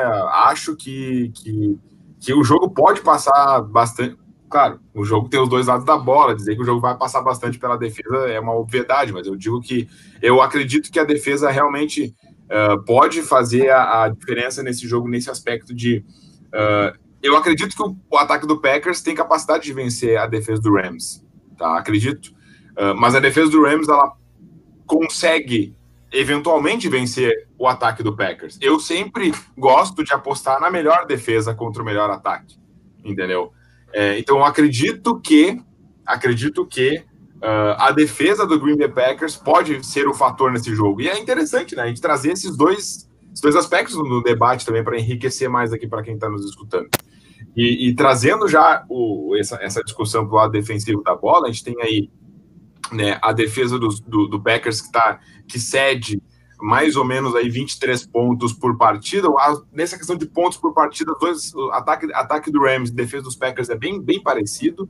[0.45, 1.77] acho que, que,
[2.19, 4.17] que o jogo pode passar bastante,
[4.49, 6.35] claro, o jogo tem os dois lados da bola.
[6.35, 9.59] Dizer que o jogo vai passar bastante pela defesa é uma obviedade, mas eu digo
[9.59, 9.89] que
[10.21, 12.15] eu acredito que a defesa realmente
[12.47, 16.03] uh, pode fazer a, a, diferença nesse jogo, nesse aspecto de.
[16.47, 20.61] Uh, eu acredito que o, o, ataque do Packers tem capacidade de vencer a defesa
[20.61, 21.25] do Rams,
[21.57, 21.77] tá?
[21.77, 22.31] Acredito.
[22.77, 24.13] Uh, mas a defesa do Rams, ela
[24.85, 25.75] consegue
[26.11, 28.57] eventualmente vencer o ataque do Packers.
[28.61, 32.57] Eu sempre gosto de apostar na melhor defesa contra o melhor ataque,
[33.03, 33.51] entendeu?
[33.93, 35.61] É, então, acredito que,
[36.05, 37.03] acredito que
[37.37, 41.01] uh, a defesa do Green Bay Packers pode ser o fator nesse jogo.
[41.01, 41.83] E é interessante, né?
[41.83, 45.87] A gente trazer esses dois, esses dois aspectos no debate também para enriquecer mais aqui
[45.87, 46.89] para quem está nos escutando.
[47.55, 51.51] E, e trazendo já o, essa, essa discussão para o lado defensivo da bola, a
[51.51, 52.09] gente tem aí
[52.91, 56.21] né, a defesa do, do, do Packers que, tá, que cede
[56.59, 59.27] mais ou menos aí 23 pontos por partida.
[59.71, 63.69] Nessa questão de pontos por partida, dois, ataque, ataque do Rams e defesa dos Packers
[63.69, 64.89] é bem, bem parecido.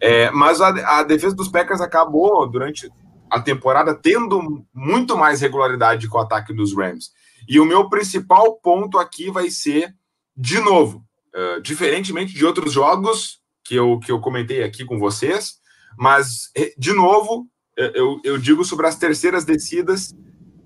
[0.00, 2.90] É, mas a, a, defesa dos Packers acabou, durante
[3.30, 7.10] a temporada, tendo muito mais regularidade com o ataque dos Rams.
[7.48, 9.94] E o meu principal ponto aqui vai ser,
[10.36, 15.54] de novo, uh, diferentemente de outros jogos que eu, que eu comentei aqui com vocês,
[15.98, 20.14] mas, de novo, eu, eu digo sobre as terceiras descidas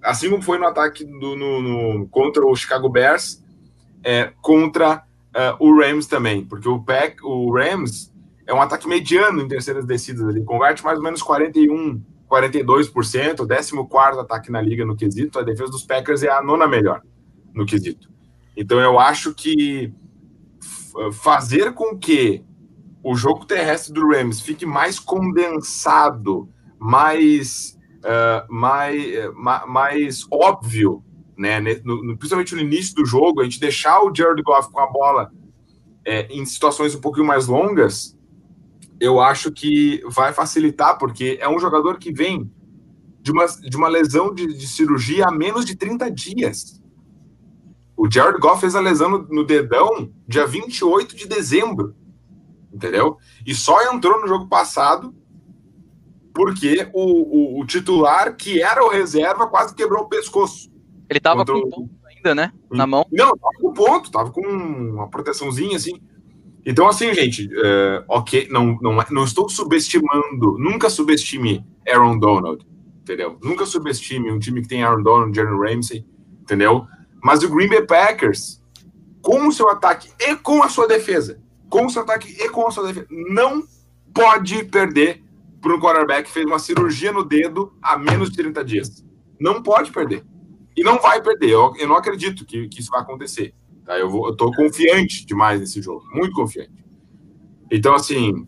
[0.03, 3.43] assim como foi no ataque do, no, no, contra o Chicago Bears,
[4.03, 8.13] é, contra uh, o Rams também, porque o, Pack, o Rams
[8.47, 13.47] é um ataque mediano em terceiras descidas, ele converte mais ou menos 41, 42%, o
[13.87, 17.03] 14 ataque na liga no quesito, a defesa dos Packers é a nona melhor
[17.53, 18.11] no quesito.
[18.57, 19.93] Então eu acho que
[21.13, 22.45] fazer com que
[23.03, 29.05] o jogo terrestre do Rams fique mais condensado, mais uh, mais,
[29.67, 31.05] mais óbvio,
[31.37, 31.61] né?
[31.85, 35.33] No, principalmente no início do jogo, a gente deixar o Jared Goff com a bola
[36.05, 38.17] é, em situações um pouquinho mais longas,
[38.99, 42.51] eu acho que vai facilitar, porque é um jogador que vem
[43.23, 46.81] de uma, de uma lesão de, de cirurgia há menos de 30 dias.
[47.97, 51.95] O Jared Goff fez a lesão no, no, dedão dia 28 de dezembro.
[52.73, 53.19] Entendeu?
[53.47, 55.15] E só entrou no jogo passado
[56.41, 60.73] porque o, o, o, titular, que era o reserva, quase quebrou o pescoço.
[61.07, 62.53] Ele tava com o ponto ainda, né?
[62.73, 63.05] Na mão.
[63.13, 66.01] Não, tava com ponto, tava com uma proteçãozinha assim.
[66.65, 72.67] Então, assim, gente, uh, ok, não, não, não estou subestimando, nunca subestime Aaron Donald,
[73.03, 73.39] entendeu?
[73.43, 76.07] Nunca subestime um time que tem Aaron Donald, Jerry Ramsey,
[76.41, 76.87] entendeu?
[77.23, 78.63] Mas o Green Bay Packers,
[79.21, 82.67] com o seu ataque e com a sua defesa, com o seu ataque e com
[82.67, 83.63] a sua defesa, não
[84.15, 85.23] pode perder
[85.61, 89.05] para um quarterback fez uma cirurgia no dedo há menos de 30 dias.
[89.39, 90.25] Não pode perder.
[90.77, 91.51] E não vai perder.
[91.51, 93.55] Eu, eu não acredito que, que, isso vai acontecer.
[93.85, 93.99] Tá?
[93.99, 96.05] Eu, tô confiante demais nesse jogo.
[96.15, 96.73] Muito confiante.
[97.71, 98.47] Então, assim,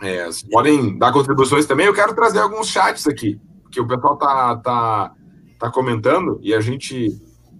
[0.00, 1.86] é, podem dar contribuições também.
[1.86, 5.12] Eu quero trazer alguns chats aqui, que o pessoal tá, tá,
[5.58, 7.08] tá comentando e a gente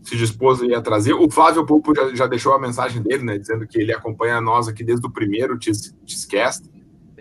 [0.03, 1.15] se dispôs a trazer.
[1.15, 4.69] O Flávio Pupo já, já deixou a mensagem dele, né, dizendo que ele acompanha nós
[4.69, 6.69] aqui desde o primeiro Tiscast.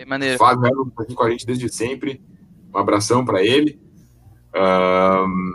[0.01, 0.37] Bem maneiro.
[0.39, 2.19] Flávio está aqui com a gente desde sempre.
[2.73, 3.79] Um abração para ele.
[4.55, 5.53] Um,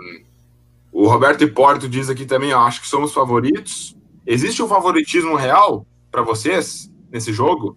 [0.92, 3.96] o Roberto Porto diz aqui também, ó, acho que somos favoritos.
[4.24, 7.76] Existe um favoritismo real para vocês nesse jogo?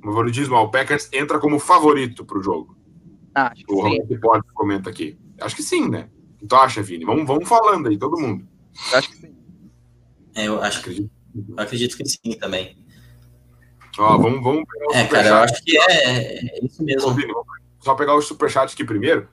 [0.00, 2.78] O favoritismo, ó, o Packers entra como favorito para o jogo.
[3.34, 3.82] Ah, acho que o sim.
[3.82, 5.18] Roberto Porto comenta aqui.
[5.40, 6.08] Acho que sim, né?
[6.36, 7.04] O que tu acha, Vini?
[7.04, 8.46] Vamos, vamos falando aí, todo mundo.
[8.92, 9.34] Eu acho que sim.
[10.36, 11.10] É, eu acho que
[11.56, 12.76] acredito que sim também.
[13.98, 17.14] Ó, vamos, vamos pegar É, cara, eu acho que é, é isso mesmo.
[17.80, 19.28] Só pegar o superchat aqui primeiro.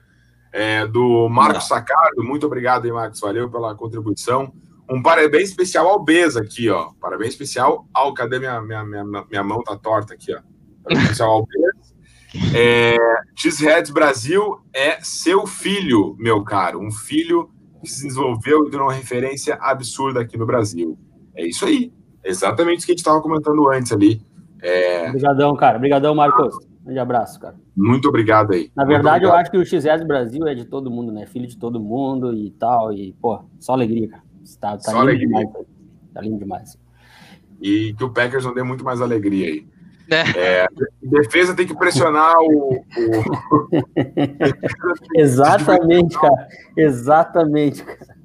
[0.52, 4.52] É, do Marcos Sacardo, muito obrigado aí, Marcos, valeu pela contribuição.
[4.88, 6.90] Um parabéns especial ao Beza aqui, ó.
[7.00, 8.14] Parabéns especial ao.
[8.14, 9.62] Cadê minha, minha, minha, minha mão?
[9.62, 10.40] Tá torta aqui, ó.
[10.82, 12.56] Parabéns especial ao Beza.
[12.56, 12.96] É,
[13.34, 16.80] Cheeseheads Brasil é seu filho, meu caro.
[16.80, 17.50] Um filho
[17.82, 20.98] que se desenvolveu e deu uma referência absurda aqui no Brasil.
[21.34, 21.92] É isso aí.
[22.24, 24.20] Exatamente o que a gente estava comentando antes ali.
[24.62, 25.08] É...
[25.08, 25.76] Obrigadão, cara.
[25.76, 26.56] Obrigadão, Marcos.
[26.56, 27.56] Um grande abraço, cara.
[27.76, 28.70] Muito obrigado aí.
[28.74, 31.26] Na verdade, eu acho que o XS Brasil é de todo mundo, né?
[31.26, 32.92] Filho de todo mundo e tal.
[32.92, 34.22] E, pô, só alegria, cara.
[34.60, 35.26] Tá, tá só lindo alegria.
[35.26, 35.66] demais.
[36.14, 36.78] Tá lindo demais.
[37.60, 39.66] E que o Packers não dê muito mais alegria aí.
[40.08, 40.62] É.
[40.62, 40.68] É,
[41.02, 42.74] defesa tem que pressionar o.
[42.74, 43.68] o...
[45.16, 46.48] Exatamente, cara.
[46.76, 48.15] Exatamente, cara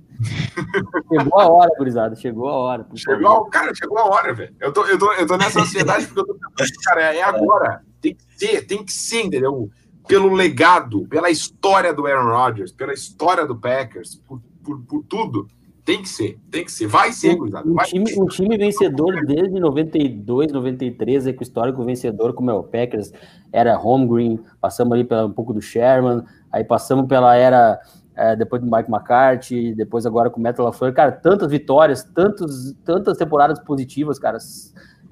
[1.10, 2.16] chegou a hora, gurizada.
[2.16, 2.88] Chegou a hora.
[2.96, 4.56] Chegou, cara, chegou a hora, velho.
[4.60, 6.36] Eu tô, eu, tô, eu tô nessa ansiedade porque eu tô
[6.84, 7.82] cara, é agora.
[8.00, 9.70] Tem que ser, tem que ser, entendeu?
[10.08, 15.48] Pelo legado, pela história do Aaron Rodgers, pela história do Packers, por, por, por tudo.
[15.84, 16.86] Tem que ser, tem que ser.
[16.86, 17.68] Vai ser, gurizada.
[17.68, 22.64] Um, time, um time vencedor desde 92, 93, é com histórico vencedor, como é o
[22.64, 23.12] Packers,
[23.52, 27.80] era home green, passamos ali pela, um pouco do Sherman, aí passamos pela era
[28.16, 32.74] é, depois do Mike McCarthy, depois agora com o Metal LaFleur, cara, tantas vitórias, tantos,
[32.84, 34.38] tantas temporadas positivas, cara.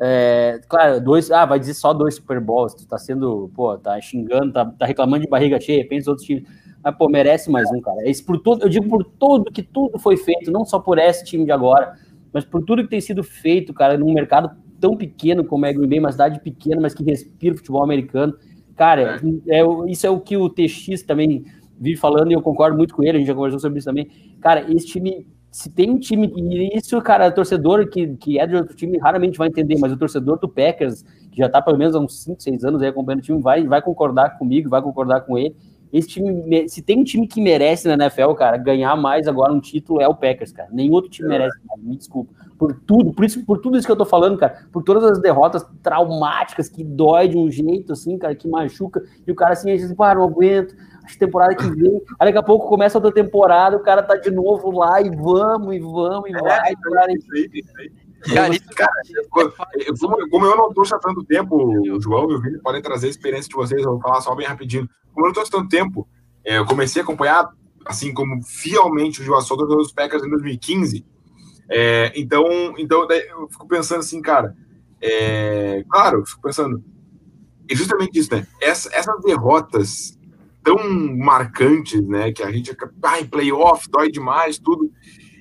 [0.01, 3.99] É, claro, dois, ah, vai dizer só dois Super Bowls, tu tá sendo, pô, tá
[3.99, 6.43] xingando, tá, tá reclamando de barriga cheia, pensa outros times.
[6.83, 8.01] Mas, pô, merece mais um, cara.
[8.01, 10.97] É isso por tudo, eu digo por tudo que tudo foi feito, não só por
[10.97, 11.97] esse time de agora,
[12.31, 15.89] mas por tudo que tem sido feito, cara, num mercado tão pequeno como é Green
[15.89, 18.33] Bay, uma cidade pequena, mas que respira futebol americano.
[18.75, 19.59] Cara, é.
[19.59, 21.43] É, isso é o que o TX também
[21.79, 24.09] vive falando e eu concordo muito com ele, a gente já conversou sobre isso também.
[24.41, 28.55] Cara, esse time, se tem um time, e isso, cara, torcedor que, que é de
[28.55, 31.95] outro time raramente vai entender, mas o torcedor do Packers, que já tá pelo menos
[31.95, 35.21] há uns 5, 6 anos aí acompanhando o time, vai, vai concordar comigo, vai concordar
[35.21, 35.55] com ele.
[35.91, 39.59] Esse time, se tem um time que merece na NFL, cara, ganhar mais agora um
[39.59, 40.69] título é o Packers, cara.
[40.71, 42.31] Nenhum outro time merece, cara, me desculpa.
[42.59, 45.19] Por tudo, por isso, por tudo isso que eu tô falando, cara, por todas as
[45.19, 49.71] derrotas traumáticas que dói de um jeito assim, cara, que machuca, e o cara assim,
[49.71, 50.75] a gente pá, não aguento,
[51.17, 52.01] temporada que vem.
[52.19, 55.75] Aí daqui a pouco começa outra temporada, o cara tá de novo lá e vamos,
[55.75, 56.75] e vamos, e é, vai.
[56.75, 57.15] Cara, aí,
[57.53, 57.91] isso aí.
[58.33, 58.91] Cara, isso, cara,
[59.99, 63.09] como, como, eu não tô tanto tempo, o João e o Vini podem trazer a
[63.09, 64.89] experiência de vocês, eu vou falar só bem rapidinho.
[65.13, 66.07] Como eu não tô tanto tempo,
[66.43, 67.49] é, eu comecei a acompanhar,
[67.85, 71.05] assim como fielmente o João Soto dos Packers em 2015.
[71.69, 72.43] É, então,
[72.77, 74.53] então eu fico pensando assim, cara,
[75.01, 76.83] é, claro, eu fico pensando,
[77.69, 78.45] e justamente isso, né?
[78.59, 80.18] Essa, essas derrotas
[80.69, 80.77] tão
[81.17, 82.31] marcantes, né?
[82.31, 84.91] Que a gente ah, em playoff, dói demais, tudo.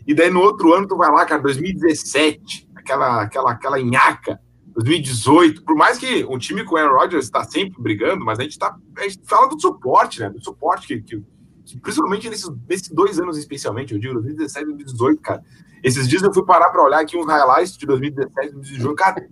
[0.06, 5.64] E daí no outro ano tu vai lá, cara, 2017, aquela, aquela, aquela nhaca, 2018,
[5.64, 8.58] por mais que um time com o Aaron Rodgers está sempre brigando, mas a gente,
[8.58, 10.30] tá, a gente fala do suporte, né?
[10.30, 11.22] Do suporte que, que,
[11.82, 15.44] principalmente nesses, nesses dois anos especialmente, eu digo 2017 e 2018, cara.
[15.84, 19.28] Esses dias eu fui parar para olhar aqui uns highlights de 2017 e 2018, cara,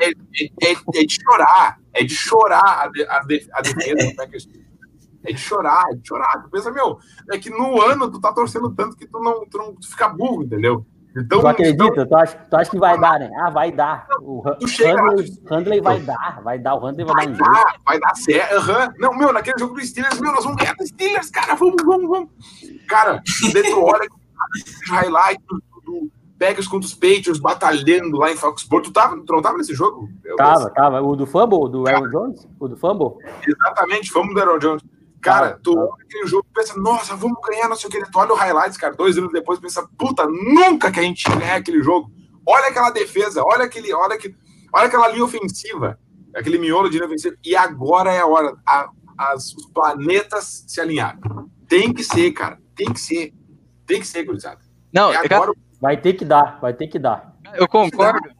[0.00, 4.48] é, é, é, é, de chorar, é de chorar a, a, a defesa do Packers
[5.24, 6.42] é de chorar, é de chorar.
[6.42, 6.98] Tu pensa, meu,
[7.30, 10.08] é que no ano tu tá torcendo tanto que tu não, tu não tu fica
[10.08, 10.86] burro, entendeu?
[11.16, 11.84] Então, tu acredita?
[11.84, 13.30] Então, tu, acha, tu acha que vai dar, né?
[13.40, 14.06] Ah, vai dar.
[14.20, 14.42] O
[15.50, 17.80] Handley, vai dar, vai dar, o Handley vai, vai dar um jeito.
[17.84, 18.70] Vai dar certo.
[18.70, 18.94] Uhum.
[18.98, 22.08] Não, meu, naquele jogo do Steelers, meu, nós vamos ganhar do Steelers, cara, vamos, vamos,
[22.08, 22.28] vamos.
[22.88, 24.06] Cara, tu olha
[24.54, 25.44] os highlights
[25.84, 28.84] do Packers contra os Patriots batalhando lá em Foxborough.
[28.84, 30.08] Tu, tava, tu não tava nesse jogo?
[30.24, 31.02] Eu tava, tava.
[31.02, 32.48] O do Fumble, do Aaron Jones?
[32.60, 33.16] O do Fumble?
[33.46, 34.82] Exatamente, fumble do Aaron Jones.
[35.20, 38.10] Cara, tu olha aquele jogo e pensa, nossa, vamos ganhar, não sei o que.
[38.10, 41.56] Tu olha o highlights, cara, dois anos depois pensa, puta, nunca que a gente ganhar
[41.56, 42.10] aquele jogo.
[42.46, 44.34] Olha aquela defesa, olha aquele, olha que,
[44.72, 45.98] olha aquela linha ofensiva,
[46.34, 47.36] aquele miolo de linha ofensiva.
[47.44, 48.56] E agora é a hora.
[48.66, 51.50] A, as, os planetas se alinharam.
[51.68, 52.58] Tem que ser, cara.
[52.76, 53.34] Tem que ser.
[53.84, 54.60] Tem que ser, gurizada.
[54.92, 55.52] Não, é agora...
[55.80, 57.34] vai ter que dar, vai ter que dar.
[57.54, 58.37] Eu concordo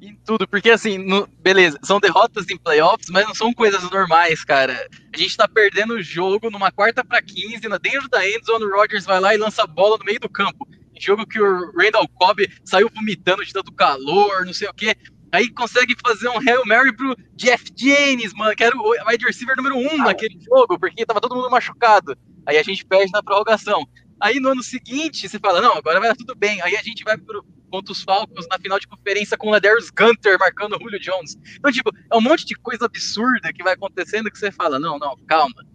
[0.00, 4.44] em tudo, porque assim, no, beleza, são derrotas em playoffs, mas não são coisas normais,
[4.44, 4.88] cara.
[5.12, 9.04] A gente tá perdendo o jogo numa quarta para 15, dentro da endzone, o Rodgers
[9.04, 10.66] vai lá e lança a bola no meio do campo.
[10.98, 14.94] Jogo que o Randall Cobb saiu vomitando de tanto calor, não sei o quê.
[15.32, 19.56] Aí consegue fazer um Hail Mary pro Jeff James, mano, que era o wide receiver
[19.56, 22.16] número um naquele jogo, porque tava todo mundo machucado.
[22.46, 23.86] Aí a gente perde na prorrogação.
[24.22, 26.62] Aí no ano seguinte, você fala, não, agora vai dar tudo bem.
[26.62, 29.90] Aí a gente vai pro, contra os Falcons na final de conferência com o Ladarius
[29.90, 31.36] Gunter marcando o Julio Jones.
[31.56, 34.96] Então, tipo, é um monte de coisa absurda que vai acontecendo que você fala, não,
[34.96, 35.66] não, calma.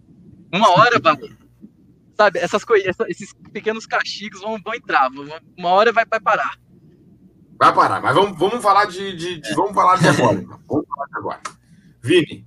[0.50, 1.14] Uma hora vai.
[2.16, 5.10] Sabe, essas coisas, esses pequenos castigos vão, vão entrar,
[5.56, 6.58] uma hora vai, vai parar.
[7.58, 10.38] Vai parar, mas vamos, vamos falar de, de, de vamos falar de agora.
[10.38, 10.58] Então.
[10.66, 11.40] vamos falar de agora.
[12.00, 12.46] Vini,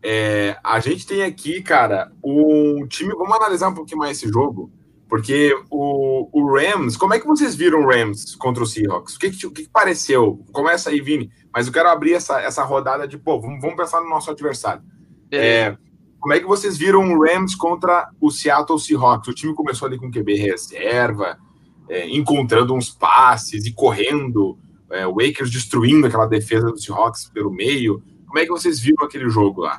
[0.00, 3.12] é, a gente tem aqui, cara, o time.
[3.14, 4.70] Vamos analisar um pouquinho mais esse jogo.
[5.12, 9.14] Porque o, o, Rams, como é que vocês viram o Rams contra o Seahawks?
[9.14, 10.42] O que, que, o que, que pareceu?
[10.52, 14.00] Começa aí, Vini, mas eu quero abrir essa, essa rodada de, pô, vamos, vamos pensar
[14.00, 14.82] no nosso adversário.
[15.30, 15.76] É,
[16.18, 19.28] como é que vocês viram o Rams contra o Seattle Seahawks?
[19.28, 21.36] O time começou ali com QB reserva,
[21.90, 24.58] é, encontrando uns passes e correndo,
[24.90, 28.02] é, o Akers destruindo aquela defesa do Seahawks pelo meio.
[28.26, 29.78] Como é que vocês viram aquele jogo lá?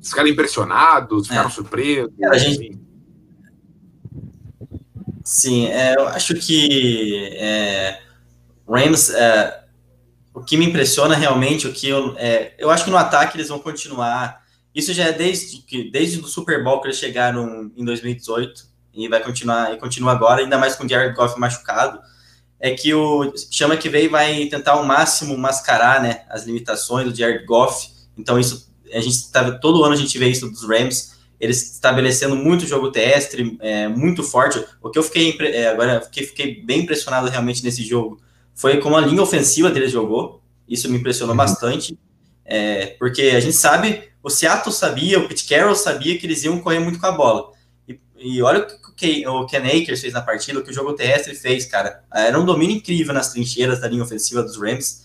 [0.00, 1.52] Vocês ficaram impressionados, ficaram é.
[1.52, 2.10] surpresos?
[2.30, 2.80] A gente,
[5.24, 8.00] Sim, é, eu acho que é,
[8.68, 9.64] Rams, é,
[10.34, 13.48] o que me impressiona realmente, o que eu, é, eu acho que no ataque eles
[13.48, 14.42] vão continuar.
[14.74, 19.08] Isso já é desde que desde o Super Bowl que eles chegaram em 2018 e
[19.08, 22.00] vai continuar e continua agora, ainda mais com o Jared Goff machucado.
[22.58, 27.14] É que o chama que veio vai tentar ao máximo mascarar, né, as limitações do
[27.14, 27.90] Jared Goff.
[28.16, 31.11] Então isso a gente tá, todo ano a gente vê isso dos Rams
[31.42, 34.64] eles estabelecendo muito jogo terrestre, é, muito forte.
[34.80, 38.22] O que eu fiquei é, agora fiquei, fiquei bem impressionado realmente nesse jogo
[38.54, 40.40] foi como a linha ofensiva deles jogou.
[40.68, 41.38] Isso me impressionou uhum.
[41.38, 41.98] bastante,
[42.44, 46.60] é, porque a gente sabe, o Seattle sabia, o Pete Carroll sabia que eles iam
[46.60, 47.50] correr muito com a bola.
[47.88, 50.92] E, e olha o que o Ken Akers fez na partida, o que o jogo
[50.92, 52.04] terrestre fez, cara.
[52.14, 55.02] Era um domínio incrível nas trincheiras da linha ofensiva dos Rams.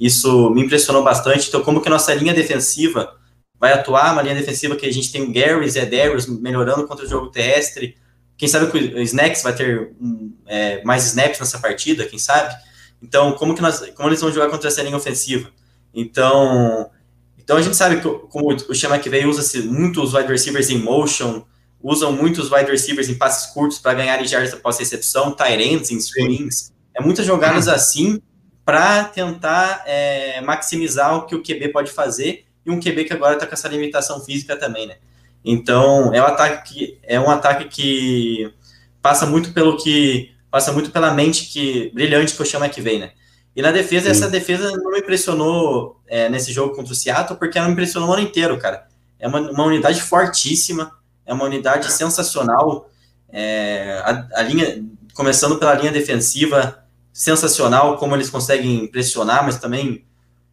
[0.00, 1.46] Isso me impressionou bastante.
[1.46, 3.16] Então, como que a nossa linha defensiva
[3.58, 7.04] vai atuar, uma linha defensiva que a gente tem o Gary e Darius melhorando contra
[7.04, 7.96] o jogo terrestre.
[8.36, 12.54] Quem sabe que o Snacks vai ter um, é, mais snaps nessa partida, quem sabe?
[13.02, 15.50] Então, como que nós, como eles vão jogar contra essa linha ofensiva?
[15.94, 16.90] Então,
[17.38, 20.68] então a gente sabe que como o Chama que veio usa-se muito os wide receivers
[20.68, 21.44] em motion,
[21.82, 26.00] usam muito os wide receivers em passes curtos para ganhar jardas após recepção, tight em
[26.00, 26.72] screens.
[26.94, 28.20] É muitas jogadas assim
[28.64, 33.34] para tentar é, maximizar o que o QB pode fazer e um QB que agora
[33.34, 34.96] está com essa limitação física também, né?
[35.44, 38.52] Então é um ataque que é um ataque que
[39.00, 42.98] passa muito pelo que passa muito pela mente que brilhante que o Chama que vem,
[42.98, 43.12] né?
[43.54, 44.10] E na defesa, Sim.
[44.10, 48.10] essa defesa não me impressionou é, nesse jogo contra o Seattle, porque ela me impressionou
[48.10, 48.86] o ano inteiro, cara.
[49.18, 50.92] É uma, uma unidade fortíssima,
[51.24, 52.90] é uma unidade sensacional.
[53.30, 60.04] É, a, a, linha, começando pela linha defensiva, sensacional, como eles conseguem pressionar, mas também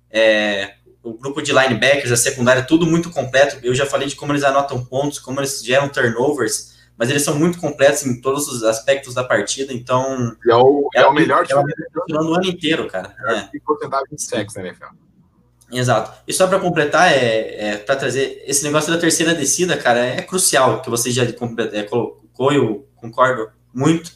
[0.09, 3.59] é, o grupo de linebackers, a secundária, tudo muito completo.
[3.61, 7.37] Eu já falei de como eles anotam pontos, como eles geram turnovers mas eles são
[7.37, 10.35] muito completos em todos os aspectos da partida, então.
[10.47, 11.59] É o, é, é o melhor time
[12.11, 13.15] o ano inteiro, cara.
[13.27, 13.57] É.
[13.57, 14.85] E porcentagem de sexo NFL.
[15.71, 16.21] Exato.
[16.27, 20.21] E só para completar, é, é para trazer esse negócio da terceira descida, cara, é
[20.21, 24.11] crucial que você já é, colocou, eu concordo muito,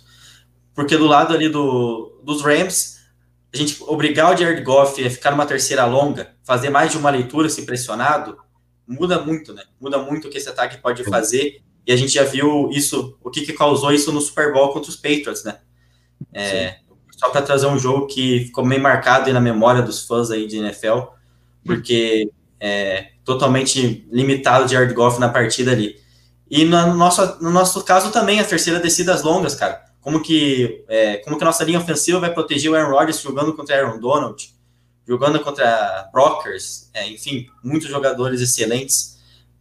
[0.76, 2.96] porque do lado ali do, dos Rams,
[3.58, 7.10] a gente obrigar o Jared Goff a ficar numa terceira longa, fazer mais de uma
[7.10, 8.38] leitura se pressionado,
[8.88, 9.63] muda muito, né?
[9.80, 13.30] Muda muito o que esse ataque pode fazer e a gente já viu isso, o
[13.30, 15.60] que, que causou isso no Super Bowl contra os Patriots, né?
[16.34, 16.80] É,
[17.17, 20.58] só para trazer um jogo que ficou meio marcado na memória dos fãs aí de
[20.58, 21.00] NFL,
[21.65, 25.96] porque é totalmente limitado de Jared Goff na partida ali.
[26.50, 29.87] E no nosso, no nosso caso também, a terceira descidas longas, cara.
[30.08, 33.54] Como que, é, como que a nossa linha ofensiva vai proteger o Aaron Rodgers jogando
[33.54, 34.54] contra Aaron Donald,
[35.06, 39.17] jogando contra Brockers, é, enfim, muitos jogadores excelentes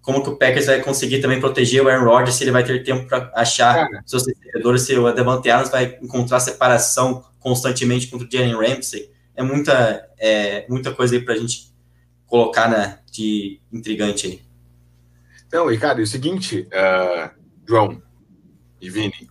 [0.06, 2.84] como que o Packers vai conseguir também proteger o Aaron Rodgers, se ele vai ter
[2.84, 4.04] tempo para achar Cara.
[4.06, 9.10] seus recebedores, se o Devante Adams vai encontrar separação constantemente contra o Jalen Ramsey.
[9.34, 11.74] É muita, é, muita coisa aí para a gente
[12.24, 14.42] colocar né, de intrigante aí.
[15.44, 17.28] Então, Ricardo, é o seguinte, uh,
[17.68, 18.00] João
[18.80, 19.28] e Vini,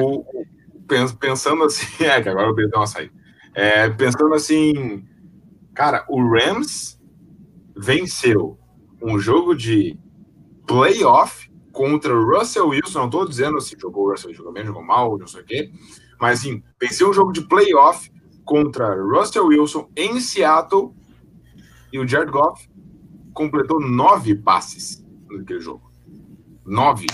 [0.00, 0.24] o,
[1.18, 3.12] pensando assim, é que agora eu dei uma saída.
[3.54, 5.04] É, pensando assim,
[5.74, 6.98] cara, o Rams
[7.76, 8.58] venceu
[9.02, 9.98] um jogo de
[10.66, 12.98] playoff contra o Russell Wilson.
[13.00, 15.70] Não estou dizendo se jogou o Russell jogou bem, jogou mal, não sei o quê.
[16.20, 18.10] Mas sim, venceu um jogo de playoff
[18.44, 20.94] contra Russell Wilson em Seattle
[21.92, 22.68] e o Jared Goff
[23.32, 25.90] completou nove passes naquele jogo.
[26.64, 27.06] Nove.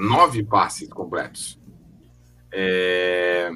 [0.00, 1.60] Nove passes completos.
[2.52, 3.50] É...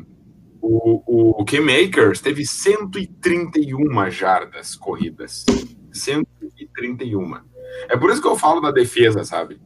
[0.61, 5.45] O, o K-Makers teve 131 jardas corridas.
[5.93, 7.41] 131.
[7.89, 9.61] É por isso que eu falo da defesa, sabe?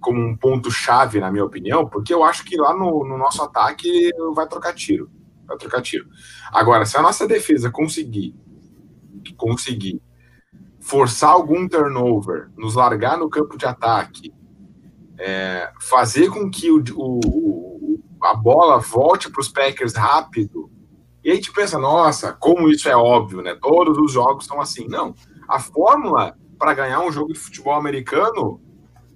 [0.00, 4.10] Como um ponto-chave, na minha opinião, porque eu acho que lá no, no, nosso ataque
[4.34, 5.10] vai trocar tiro.
[5.46, 6.06] Vai trocar tiro.
[6.52, 8.34] Agora, se a nossa defesa conseguir,
[9.36, 10.00] conseguir
[10.78, 14.32] forçar algum turnover, nos largar no campo de ataque,
[15.18, 20.70] é, fazer com que o, o, a bola volte para os Packers rápido,
[21.22, 23.56] e a gente pensa, nossa, como isso é óbvio, né?
[23.60, 24.86] Todos os jogos são assim.
[24.86, 25.14] Não
[25.48, 28.60] a fórmula para ganhar um jogo de futebol americano,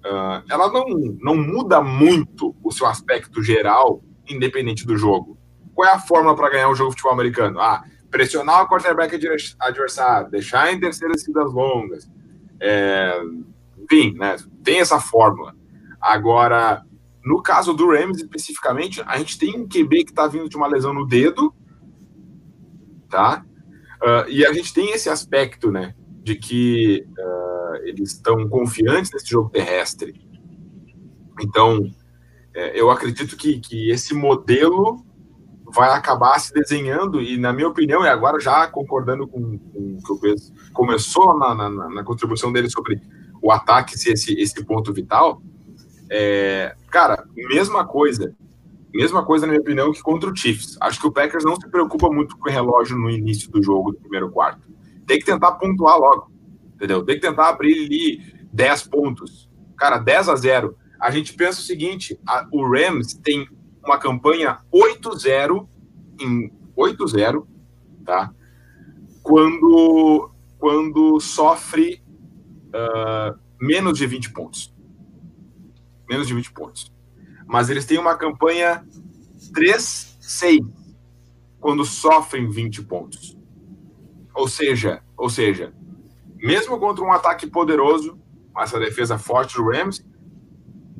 [0.05, 0.85] uh, ela não,
[1.19, 5.37] não muda muito o seu aspecto geral, independente do jogo.
[5.73, 7.59] Qual é a fórmula para ganhar um jogo de futebol americano?
[7.59, 9.15] Ah, pressionar o quarterback
[9.59, 12.09] adversário, deixar em terceiras seguidas longas.
[12.59, 13.21] É,
[13.77, 15.55] enfim, né, tem essa fórmula.
[16.01, 16.83] Agora,
[17.23, 20.67] no caso do Rams especificamente, a gente tem um QB que está vindo de uma
[20.67, 21.53] lesão no dedo,
[23.09, 23.45] tá?
[24.01, 25.93] Uh, e a gente tem esse aspecto, né?
[26.29, 30.13] de que uh, eles estão confiantes nesse jogo terrestre.
[31.41, 31.89] Então,
[32.53, 35.03] é, eu acredito que, que esse modelo
[35.71, 40.03] vai acabar se desenhando, e na minha opinião, e agora já concordando com, com o
[40.03, 40.43] que o Pedro
[40.73, 42.99] começou na, na, na, contribuição dele sobre
[43.41, 45.41] o ataque ser esse, esse ponto vital,
[46.09, 48.35] é, cara, mesma coisa,
[48.93, 50.77] mesma coisa na minha opinião que contra o Chiefs.
[50.81, 53.91] Acho que o Packers não se preocupa muito com o relógio no início do jogo,
[53.91, 54.69] do primeiro quarto
[55.09, 56.31] tem que tentar pontuar logo,
[56.75, 57.03] entendeu?
[57.03, 60.75] Tem que tentar abrir ali 10 pontos, Cara, 10 a 0.
[60.99, 63.47] A gente pensa o seguinte: a, o Rams tem
[63.81, 65.65] uma campanha 8-0
[66.19, 67.47] em 8-0,
[68.03, 68.29] tá?
[69.23, 72.03] Quando, quando sofre
[72.67, 74.75] uh, menos de 20 pontos.
[76.09, 76.91] Menos de 20 pontos.
[77.45, 78.83] Mas eles têm uma campanha
[79.53, 80.65] 3-6
[81.59, 83.37] quando sofrem 20 pontos.
[84.33, 85.73] Ou seja, ou seja,
[86.37, 88.19] mesmo contra um ataque poderoso,
[88.57, 90.05] essa defesa forte do Rams,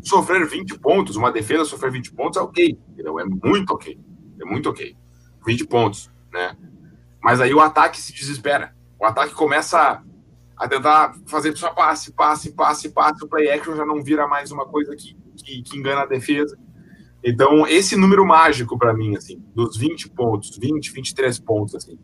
[0.02, 3.20] sofrer 20 pontos, uma defesa sofrer 20 pontos é ok, entendeu?
[3.20, 4.00] É muito ok.
[4.42, 4.96] É muito ok.
[5.46, 6.56] 20 pontos, né?
[7.22, 8.76] Mas aí o ataque se desespera.
[9.00, 10.04] O ataque começa
[10.60, 13.24] a tentar fazer só passe, passe, passe, passe.
[13.24, 16.60] O play action já não vira mais uma coisa que, que, que engana a defesa.
[17.24, 21.98] Então, esse número mágico para mim, assim, dos 20 pontos, 20, 23 pontos, assim.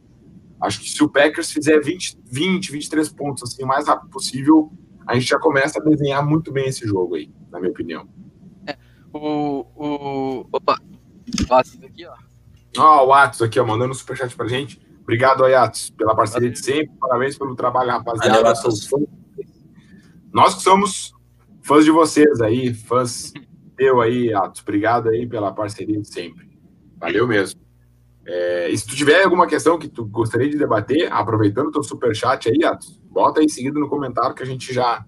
[0.62, 4.72] Acho que se o Packers fizer 20, 20 23 pontos, assim, o mais rápido possível,
[5.06, 8.08] a gente já começa a desenhar muito bem esse jogo aí, na minha opinião.
[8.66, 8.78] É,
[9.14, 10.48] o, o.
[10.52, 10.80] Opa!
[11.50, 12.14] O Atos aqui, ó.
[12.78, 14.85] Ó, oh, o Atos aqui, ó, mandando um superchat pra gente.
[15.06, 16.92] Obrigado aí, Atos, pela parceria de sempre.
[17.00, 18.54] Parabéns pelo trabalho, rapaziada.
[18.54, 19.08] Valeu,
[20.34, 21.14] Nós que somos
[21.62, 23.32] fãs de vocês aí, fãs
[23.78, 24.62] teu aí, Atos.
[24.64, 26.50] Obrigado aí pela parceria de sempre.
[26.98, 27.62] Valeu mesmo.
[28.26, 31.84] É, e se tu tiver alguma questão que tu gostaria de debater, aproveitando o teu
[31.84, 35.06] superchat aí, Atos, bota aí em seguida no comentário que a gente já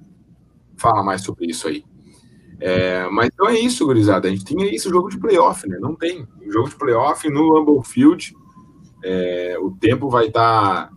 [0.78, 1.84] fala mais sobre isso aí.
[2.60, 4.28] É, mas então é isso, gurizada.
[4.28, 5.80] A gente tinha isso, jogo de playoff, né?
[5.80, 6.28] Não tem.
[6.52, 8.36] Jogo de playoff no Humble Field.
[9.04, 10.88] É, o tempo vai estar.
[10.88, 10.94] Tá,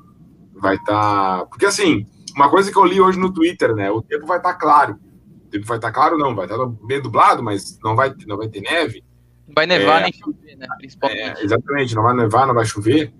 [0.54, 1.40] vai estar.
[1.40, 1.46] Tá...
[1.46, 3.90] Porque assim, uma coisa que eu li hoje no Twitter, né?
[3.90, 4.98] O tempo vai estar tá claro.
[5.46, 8.14] O tempo vai estar tá claro, não, vai estar tá meio dublado, mas não vai,
[8.26, 9.04] não vai ter neve.
[9.54, 10.66] Vai nevar é, nem chover, né?
[10.78, 11.40] Principalmente.
[11.40, 13.12] É, exatamente, não vai nevar, não vai chover.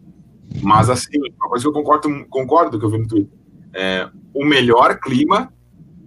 [0.63, 3.39] Mas, assim, uma coisa que eu concordo, concordo que eu vi no Twitter:
[3.75, 5.53] é, o melhor clima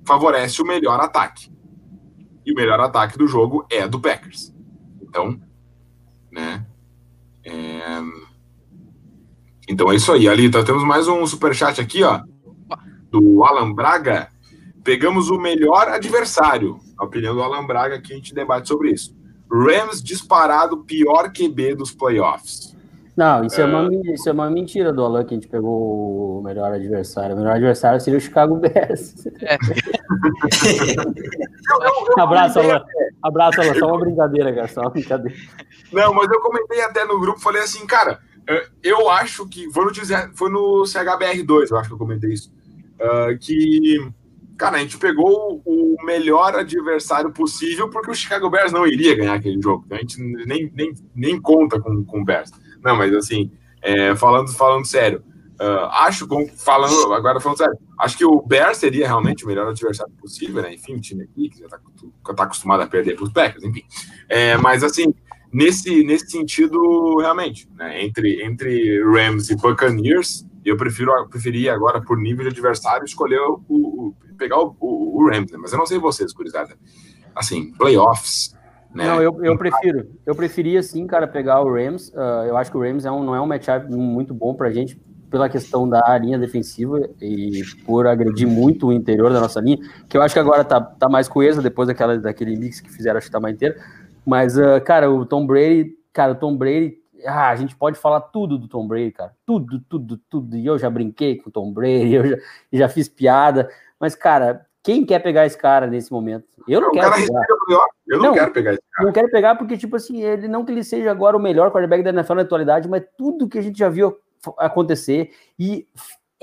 [0.06, 1.52] favorece o melhor ataque.
[2.46, 4.54] E o melhor ataque do jogo é do Packers.
[5.02, 5.40] Então,
[6.32, 6.66] né?
[7.44, 8.02] É...
[9.68, 10.64] Então é isso aí, Alita.
[10.64, 12.22] Temos mais um superchat aqui, ó,
[13.10, 14.28] do Alan Braga.
[14.84, 16.80] Pegamos o melhor adversário.
[16.98, 19.16] A opinião do Alan Braga, que a gente debate sobre isso.
[19.52, 22.74] Rams disparado pior QB dos playoffs.
[23.16, 24.14] Não, isso é, uma, é.
[24.14, 27.36] isso é uma mentira do Alan que a gente pegou o melhor adversário.
[27.36, 29.28] O melhor adversário seria o Chicago Bears.
[29.42, 29.56] É.
[32.20, 32.84] Abraço, Alan.
[33.22, 33.76] Abraço, Alan.
[33.76, 34.68] Só uma brincadeira, cara.
[34.68, 35.38] Só uma brincadeira.
[35.92, 38.20] Não, mas eu comentei até no grupo, falei assim, cara,
[38.82, 39.72] eu acho que.
[39.72, 39.92] Foi no,
[40.36, 42.52] foi no CHBR2, eu acho que eu comentei isso.
[43.00, 44.00] Uh, que
[44.58, 49.34] cara, a gente pegou o melhor adversário possível porque o Chicago Bears não iria ganhar
[49.34, 49.84] aquele jogo.
[49.86, 52.52] Então a gente nem, nem, nem conta com, com o Bears.
[52.82, 55.24] Não, mas assim, é, falando, falando sério,
[55.60, 56.28] uh, acho,
[56.58, 60.74] falando agora falando sério, acho que o Bears seria realmente o melhor adversário possível, né?
[60.74, 63.84] Enfim, o time aqui que já está tá acostumado a perder para os Packers, enfim.
[64.30, 65.14] É, mas assim,
[65.54, 68.04] nesse, nesse sentido, realmente, né?
[68.04, 73.62] entre, entre Rams e Buccaneers, eu prefiro preferia agora, por nível de adversário, escolher o,
[73.70, 75.60] o pegar o, o, o Rams, né?
[75.62, 76.76] mas eu não sei vocês, curizada.
[77.36, 78.56] Assim, playoffs.
[78.94, 79.06] Né?
[79.06, 80.08] Não, eu, eu prefiro.
[80.26, 82.10] Eu preferia sim, cara, pegar o Rams.
[82.10, 84.72] Uh, eu acho que o Rams é um, não é um matchup muito bom pra
[84.72, 85.00] gente
[85.34, 90.16] pela questão da linha defensiva e por agredir muito o interior da nossa linha, que
[90.16, 93.26] eu acho que agora tá, tá mais coesa depois daquela, daquele mix que fizeram acho
[93.26, 93.74] que tá mais inteiro.
[94.26, 98.22] Mas, uh, cara, o Tom Brady, cara, o Tom Brady ah, a gente pode falar
[98.22, 99.34] tudo do Tom Brady, cara.
[99.46, 100.58] Tudo, tudo, tudo.
[100.58, 102.38] E eu já brinquei com o Tom Brady, eu já,
[102.72, 103.70] já fiz piada.
[104.00, 106.46] Mas, cara, quem quer pegar esse cara nesse momento?
[106.68, 107.46] Eu não, não quero pegar.
[108.08, 109.06] Eu não, não, quero pegar esse cara.
[109.06, 112.04] Não quero pegar porque, tipo assim, ele não que ele seja agora o melhor quarterback
[112.04, 114.16] da NFL na atualidade, mas tudo que a gente já viu
[114.58, 115.88] acontecer e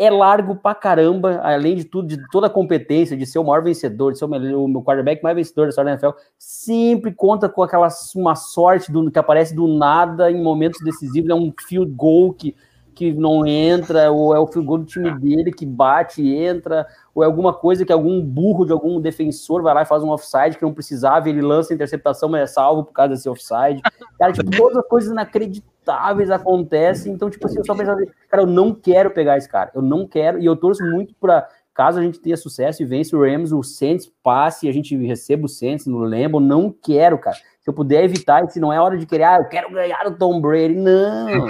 [0.00, 3.62] é largo pra caramba, além de tudo, de toda a competência, de ser o maior
[3.62, 7.50] vencedor, de ser o, melhor, o quarterback mais vencedor da história da NFL, sempre conta
[7.50, 11.92] com aquela uma sorte do, que aparece do nada em momentos decisivos, é um field
[11.92, 12.56] goal que,
[12.94, 16.86] que não entra, ou é o field goal do time dele que bate e entra,
[17.14, 20.10] ou é alguma coisa que algum burro de algum defensor vai lá e faz um
[20.10, 23.82] offside que não precisava, ele lança a interceptação, mas é salvo por causa desse offside.
[24.18, 28.46] Cara, tipo, todas as coisas inacreditáveis acontecem, então, tipo assim, eu só pensava, cara, eu
[28.46, 32.02] não quero pegar esse cara, eu não quero, e eu torço muito para caso a
[32.02, 35.48] gente tenha sucesso e vence o Rams, o Saints passe e a gente receba o
[35.48, 37.36] Saints no Lambo, não quero, cara.
[37.36, 40.14] Se eu puder evitar, se não é hora de querer, ah, eu quero ganhar o
[40.14, 41.46] Tom Brady, não.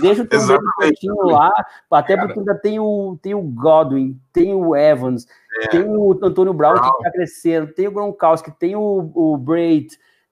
[0.00, 0.38] Deixa o Tom
[0.78, 1.50] Brady lá,
[1.90, 2.26] até Cara.
[2.26, 5.26] porque ainda tem o, tem o Godwin, tem o Evans,
[5.62, 5.68] é.
[5.68, 9.88] tem o Antônio Brown, Brown, que está crescendo, tem o Gronkowski, tem o, o Braid,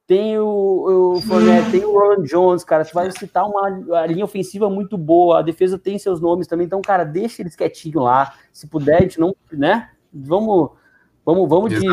[0.06, 4.70] tem o, o Fournette, tem o Ron Jones, cara, você vai citar uma linha ofensiva
[4.70, 8.66] muito boa, a defesa tem seus nomes também, então, cara, deixa eles quietinho lá, se
[8.68, 10.70] puder, a gente não, né, vamos
[11.28, 11.86] Vamos, vamos, de,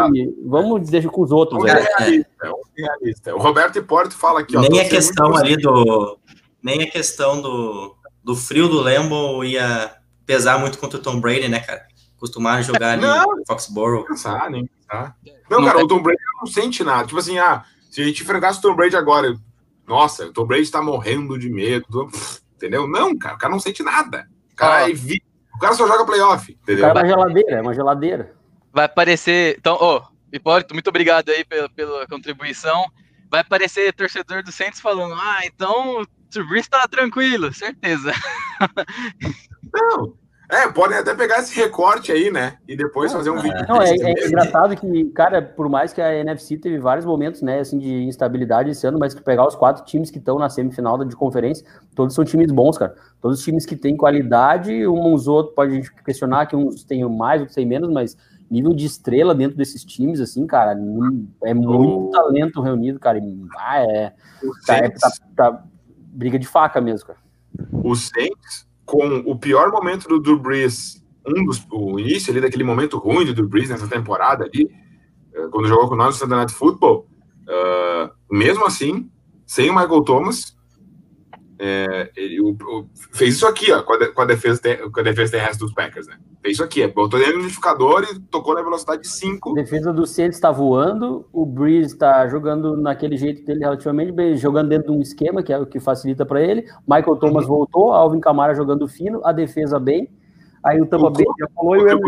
[0.46, 1.62] vamos deixar com os outros.
[1.62, 3.36] Um realista, um realista.
[3.36, 4.56] O Roberto Hipólito fala aqui.
[4.56, 6.18] Ó, nem a questão ali do.
[6.66, 9.96] Nem a questão do, do frio do Lambo ia
[10.26, 11.86] pesar muito contra o Tom Brady, né, cara?
[12.18, 14.06] Costumaram jogar ali não, em Foxborough.
[14.06, 15.16] Pensar, nem pensar.
[15.50, 15.84] Não, não, cara, é...
[15.84, 17.06] o Tom Brady não sente nada.
[17.06, 19.36] Tipo assim, ah, se a gente enfrentasse o Tom Brady agora,
[19.86, 22.10] nossa, o Tom Brady tá morrendo de medo,
[22.56, 22.88] entendeu?
[22.88, 24.28] Não, cara, o cara não sente nada.
[24.52, 24.90] O cara, ah.
[24.90, 26.86] evita, o cara só joga playoff, entendeu?
[26.86, 28.36] O cara é uma geladeira, é uma geladeira
[28.76, 29.56] vai aparecer.
[29.58, 30.02] Então, ô, oh,
[30.34, 32.86] Hipólito, muito obrigado aí pela, pela contribuição.
[33.30, 38.12] Vai aparecer torcedor do Santos falando: ah, então o Trubisky tá tranquilo, certeza.
[39.74, 40.16] Não,
[40.50, 42.58] é, podem até pegar esse recorte aí, né?
[42.68, 43.66] E depois fazer um vídeo.
[43.68, 47.60] Não, é, é, engraçado que, cara, por mais que a NFC teve vários momentos, né,
[47.60, 51.04] assim, de instabilidade esse ano, mas que pegar os quatro times que estão na semifinal
[51.04, 51.66] de conferência,
[51.96, 52.96] todos são times bons, cara.
[53.20, 57.04] Todos os times que têm qualidade, uns outros, pode a gente questionar que uns têm
[57.10, 58.16] mais, outros têm menos, mas
[58.56, 60.72] nível de estrela dentro desses times, assim, cara,
[61.44, 63.18] é muito talento reunido, cara.
[63.20, 64.14] E, ah, é,
[64.66, 67.20] tá, é tá, tá, briga de faca mesmo, cara.
[67.72, 72.64] O Saints, com o pior momento do Drew Brees, um dos, o início ali daquele
[72.64, 74.70] momento ruim do Drew Brees nessa temporada ali,
[75.34, 77.08] eh, quando jogou com nós no Sunday Night Football,
[77.48, 79.10] uh, mesmo assim,
[79.46, 80.56] sem o Michael Thomas,
[81.58, 85.04] é, ele o, o, fez isso aqui, ó, com a, com a, defesa, com a
[85.04, 86.18] defesa terrestre dos Packers, né?
[86.42, 89.52] Fez isso aqui, é, botou ele no identificador e tocou na velocidade 5.
[89.52, 94.36] A defesa do Saints está voando, o Breeze está jogando naquele jeito dele relativamente bem,
[94.36, 96.66] jogando dentro de um esquema que é o que facilita para ele.
[96.88, 97.58] Michael Thomas uhum.
[97.58, 100.10] voltou, Alvin Kamara jogando fino, a defesa bem.
[100.64, 102.00] Aí o Tampa Bay já falou e o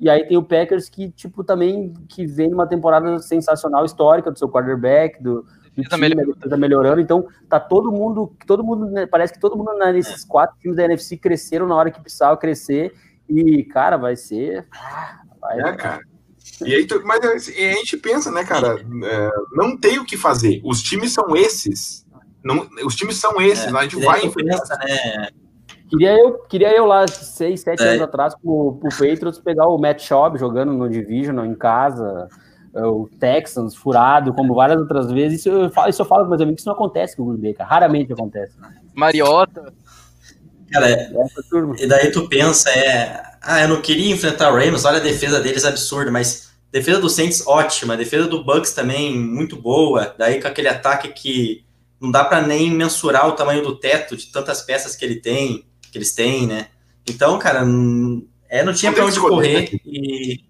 [0.00, 4.38] e aí tem o Packers que, tipo, também que vem numa temporada sensacional, histórica do
[4.38, 5.46] seu quarterback, do,
[5.76, 7.00] do tá time, tá melhorando.
[7.00, 10.84] Então, tá todo mundo, todo mundo, né, parece que todo mundo nesses quatro times da
[10.84, 12.92] NFC cresceram na hora que precisava crescer.
[13.28, 14.66] E, cara, vai ser.
[15.40, 16.00] Vai, é, cara.
[16.64, 20.60] E aí, mas assim, a gente pensa, né, cara, é, não tem o que fazer.
[20.64, 22.04] Os times são esses.
[22.44, 23.78] Não, os times são esses, é, né?
[23.78, 24.78] a gente vai enfrentar.
[24.78, 25.28] Né?
[25.88, 27.88] Queria eu, queria eu lá, seis, sete é.
[27.88, 32.28] anos atrás, pro, pro Patriots pegar o Matt Schaub jogando no Division, em casa,
[32.82, 35.40] o Texans furado, como várias outras vezes.
[35.40, 37.40] Isso eu falo, isso eu falo com meus amigos, isso não acontece com o Green
[37.40, 37.70] Bay, cara.
[37.70, 38.52] Raramente acontece.
[38.94, 39.72] Mariota.
[40.72, 41.12] Cara, é,
[41.78, 43.22] e daí tu pensa, é.
[43.40, 47.08] Ah, eu não queria enfrentar o Rams, olha a defesa deles absurda, mas defesa do
[47.08, 50.12] Saints ótima, defesa do Bucks também muito boa.
[50.18, 51.64] Daí com aquele ataque que
[52.00, 55.64] não dá para nem mensurar o tamanho do teto de tantas peças que ele tem,
[55.92, 56.68] que eles têm, né?
[57.08, 57.60] Então, cara,
[58.48, 59.78] é, não tinha para onde correr né?
[59.84, 60.40] e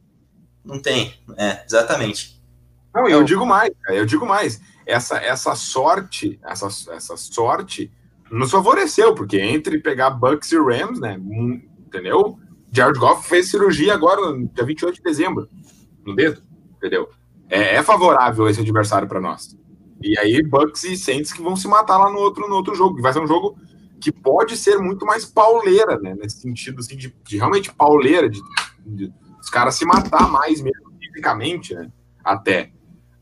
[0.65, 2.41] não tem, é, exatamente.
[2.95, 4.61] Não, eu digo mais, eu digo mais.
[4.87, 7.91] Essa, essa sorte, essa, essa sorte
[8.31, 11.19] nos favoreceu, porque entre pegar Bucks e Rams, né,
[11.87, 12.39] entendeu?
[12.73, 14.21] Jared Goff fez cirurgia agora,
[14.53, 15.49] dia 28 de dezembro,
[16.05, 16.43] no dedo,
[16.77, 17.09] entendeu?
[17.49, 19.57] É, é favorável esse adversário para nós.
[20.03, 22.97] E aí, Bucks e Saints que vão se matar lá no outro, no outro jogo,
[22.97, 23.57] que vai ser um jogo
[24.01, 26.15] que pode ser muito mais pauleira, né?
[26.15, 28.43] Nesse sentido, assim, de, de realmente pauleira, de,
[28.85, 29.13] de
[29.45, 31.91] os caras se matar mais mesmo, fisicamente, né?
[32.25, 32.71] Até.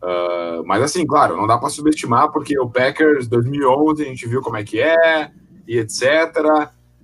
[0.01, 4.41] Uh, mas assim, claro, não dá para subestimar, porque o Packers 2011 a gente viu
[4.41, 5.33] como é que é,
[5.67, 6.03] e etc.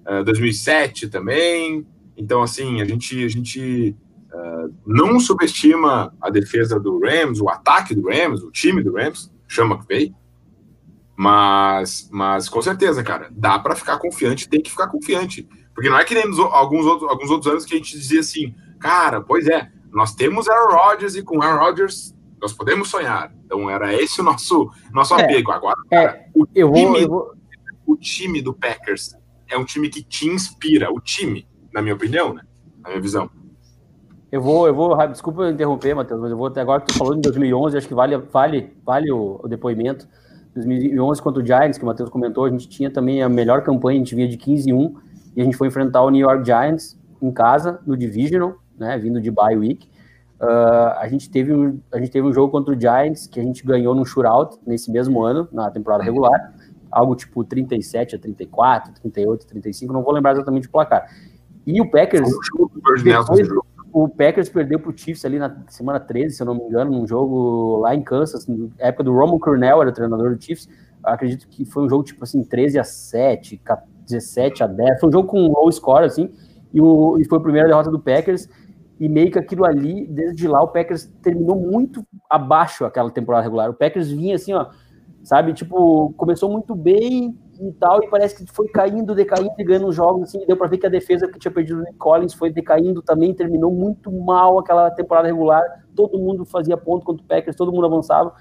[0.06, 1.84] Uh, 2007 também.
[2.16, 3.96] Então, assim, a gente, a gente
[4.32, 9.32] uh, não subestima a defesa do Rams, o ataque do Rams, o time do Rams,
[9.48, 10.14] chama que veio.
[11.16, 15.48] Mas, mas com certeza, cara, dá para ficar confiante, tem que ficar confiante.
[15.74, 18.54] Porque não é que nem alguns outros, alguns outros anos que a gente dizia assim,
[18.78, 23.32] Cara, pois é, nós temos Aaron Rodgers e com Aaron Rodgers nós podemos sonhar.
[23.44, 25.50] Então era esse o nosso, nosso é, apego.
[25.50, 27.32] Agora, é, cara, o, eu time, vou, eu vou...
[27.86, 29.14] o time do Packers
[29.48, 30.92] é um time que te inspira.
[30.92, 32.42] O time, na minha opinião, né?
[32.82, 33.30] Na minha visão.
[34.30, 37.14] Eu vou, eu vou, desculpa interromper, Matheus, mas eu vou até agora que tu falou
[37.14, 40.06] em 2011, acho que vale, vale, vale o, o depoimento.
[40.54, 43.96] 2011 contra o Giants, que o Matheus comentou, a gente tinha também a melhor campanha,
[43.96, 44.96] a gente via de 15 1
[45.36, 49.20] e a gente foi enfrentar o New York Giants em casa, no Divisional, né, vindo
[49.20, 49.88] de bye week.
[50.40, 53.42] Uh, a, gente teve um, a gente teve um jogo contra o Giants que a
[53.42, 56.54] gente ganhou no shootout nesse mesmo ano, na temporada regular,
[56.90, 61.10] algo tipo 37 a 34, 38 a 35, não vou lembrar exatamente o placar.
[61.66, 62.30] E o Packers,
[63.02, 63.48] depois,
[63.92, 66.90] o Packers perdeu para o Chiefs ali na semana 13, se eu não me engano,
[66.90, 70.68] num jogo lá em Kansas, na época do Roman Cornell, era treinador do Chiefs,
[71.02, 73.60] acredito que foi um jogo tipo assim, 13 a 7,
[74.06, 76.30] 17 a 10, foi um jogo com low score, assim,
[76.72, 78.48] e, o, e foi a primeira derrota do Packers,
[79.00, 83.70] e meio que aquilo ali, desde lá, o Packers terminou muito abaixo aquela temporada regular.
[83.70, 84.66] O Packers vinha assim, ó,
[85.22, 89.90] sabe, tipo, começou muito bem, e tal, e parece que foi caindo, decaindo e ganhando
[89.90, 92.50] jogos, assim, deu para ver que a defesa que tinha perdido o Nick Collins foi
[92.50, 95.62] decaindo também, terminou muito mal aquela temporada regular,
[95.94, 98.32] todo mundo fazia ponto contra o Packers, todo mundo avançava,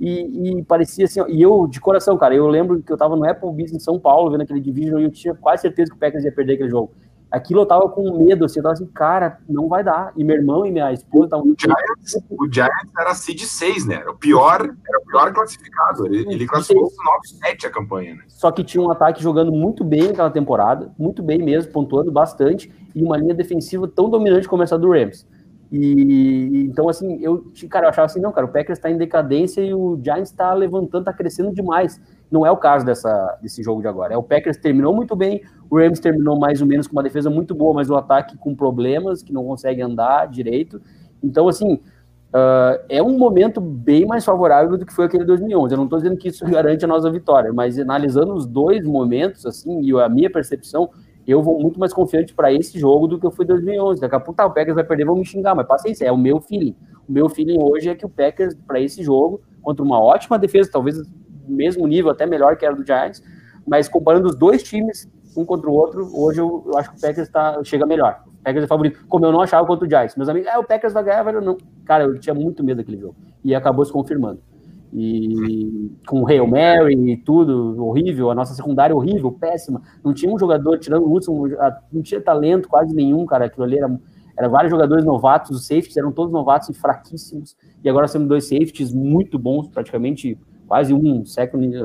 [0.00, 3.14] e, e parecia assim, ó, e eu, de coração, cara, eu lembro que eu tava
[3.14, 6.00] no Applebee's em São Paulo, vendo aquele Division, e eu tinha quase certeza que o
[6.00, 6.92] Packers ia perder aquele jogo
[7.34, 10.12] aquilo eu tava com medo, assim, eu tava assim, cara, não vai dar.
[10.16, 11.46] E meu irmão e minha esposa estavam.
[11.46, 13.96] O Giants, o Giants era seed 6, né?
[13.96, 16.06] Era o pior, era o pior classificado.
[16.06, 16.90] Ele, ele classificou
[17.44, 18.24] 9-7 a campanha, né?
[18.28, 22.72] Só que tinha um ataque jogando muito bem naquela temporada, muito bem mesmo, pontuando bastante,
[22.94, 25.26] e uma linha defensiva tão dominante como essa do Rams.
[25.72, 29.60] E então, assim, eu, cara, eu achava assim, não, cara, o Packers está em decadência
[29.60, 32.00] e o Giants está levantando, está crescendo demais.
[32.30, 34.14] Não é o caso dessa, desse jogo de agora.
[34.14, 35.42] É o Packers terminou muito bem,
[35.74, 38.54] o Rams terminou mais ou menos com uma defesa muito boa, mas o ataque com
[38.54, 40.80] problemas, que não consegue andar direito.
[41.20, 45.74] Então, assim, uh, é um momento bem mais favorável do que foi aquele 2011.
[45.74, 49.44] Eu não estou dizendo que isso garante a nossa vitória, mas analisando os dois momentos,
[49.46, 50.90] assim, e a minha percepção,
[51.26, 54.00] eu vou muito mais confiante para esse jogo do que eu fui em 2011.
[54.00, 56.16] Daqui a pouco tá, o Packers vai perder, vão me xingar, mas paciência, é o
[56.16, 56.76] meu feeling.
[57.08, 60.70] O meu feeling hoje é que o Packers, para esse jogo, contra uma ótima defesa,
[60.70, 61.02] talvez
[61.48, 63.20] mesmo nível, até melhor que era do Giants,
[63.66, 67.00] mas comparando os dois times, um contra o outro, hoje eu, eu acho que o
[67.00, 68.22] Packers tá, chega melhor.
[68.26, 70.16] O Packers é favorito, como eu não achava contra o Giants.
[70.16, 71.56] Meus amigos, é, o Packers vai ganhar, velho, não.
[71.84, 73.16] Cara, eu tinha muito medo daquele jogo.
[73.42, 74.40] E acabou se confirmando.
[74.92, 79.82] E com o Hail Mary e tudo, horrível, a nossa secundária horrível, péssima.
[80.04, 81.48] Não tinha um jogador, tirando o Hudson,
[81.92, 83.46] não tinha talento quase nenhum, cara.
[83.46, 84.00] Aquilo ali era,
[84.38, 87.56] era vários jogadores novatos, os safeties eram todos novatos e fraquíssimos.
[87.82, 91.76] E agora temos dois safeties muito bons, praticamente quase um second,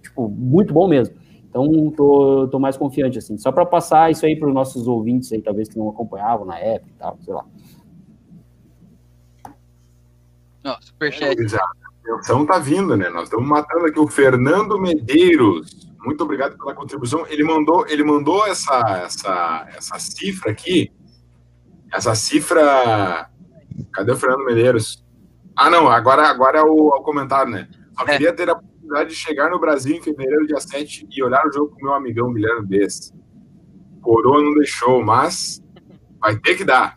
[0.00, 1.14] tipo, muito bom mesmo.
[1.54, 3.38] Então, tô, tô mais confiante, assim.
[3.38, 6.58] Só para passar isso aí para os nossos ouvintes aí, talvez que não acompanhavam na
[6.58, 7.44] época e tal, sei lá.
[10.64, 11.40] Não, superchat.
[11.40, 13.08] Exato atenção tá vindo, né?
[13.08, 15.88] Nós estamos matando aqui o Fernando Medeiros.
[16.04, 17.26] Muito obrigado pela contribuição.
[17.28, 20.92] Ele mandou, ele mandou essa, essa, essa cifra aqui.
[21.92, 23.30] Essa cifra.
[23.92, 25.02] Cadê o Fernando Medeiros?
[25.56, 27.68] Ah, não, agora, agora é o, é o comentário, né?
[27.96, 28.12] Só é.
[28.12, 31.52] queria ter a oportunidade de chegar no Brasil em fevereiro, dia 7, e olhar o
[31.52, 33.12] jogo com meu amigão Guilherme Bess.
[34.02, 35.62] Coroa não deixou, mas
[36.20, 36.96] vai ter que dar.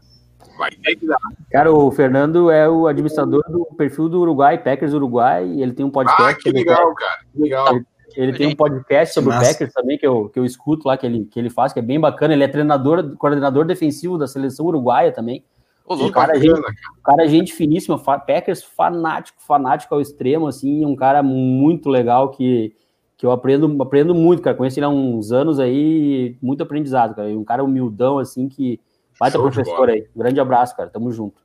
[0.57, 1.17] Vai ter que dar.
[1.51, 5.85] Cara, o Fernando é o administrador do perfil do Uruguai, Packers Uruguai, e ele tem
[5.85, 6.31] um podcast.
[6.31, 7.19] Ah, que legal, cara.
[7.31, 7.75] Que legal.
[7.75, 7.85] Ele,
[8.15, 11.05] ele tem um podcast sobre o Packers também, que eu, que eu escuto lá, que
[11.05, 12.33] ele, que ele faz, que é bem bacana.
[12.33, 15.45] Ele é treinador, coordenador defensivo da seleção uruguaia também.
[15.87, 20.95] O cara, bacana, gente, cara, é gente finíssima, Packers fanático, fanático ao extremo, assim, um
[20.95, 22.75] cara muito legal que,
[23.15, 24.55] que eu aprendo, aprendo muito, cara.
[24.55, 27.29] Conheço ele há uns anos aí, muito aprendizado, cara.
[27.29, 28.79] Um cara humildão, assim, que
[29.19, 30.07] Baita professor aí.
[30.15, 30.89] grande abraço, cara.
[30.89, 31.41] Tamo junto.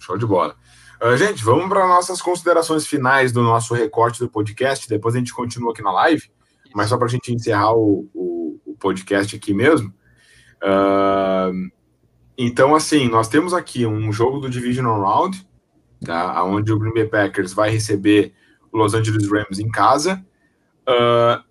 [0.00, 0.56] Show de bola.
[1.00, 4.88] Uh, gente, vamos para nossas considerações finais do nosso recorte do podcast.
[4.88, 6.30] Depois a gente continua aqui na live,
[6.74, 9.92] mas só para a gente encerrar o, o, o, podcast aqui mesmo.
[10.62, 11.70] Uh,
[12.36, 15.46] então, assim, nós temos aqui um jogo do Divisional Round,
[16.04, 18.32] tá, onde o Green Bay Packers vai receber
[18.70, 20.24] o Los Angeles Rams em casa.
[20.88, 21.42] Uh,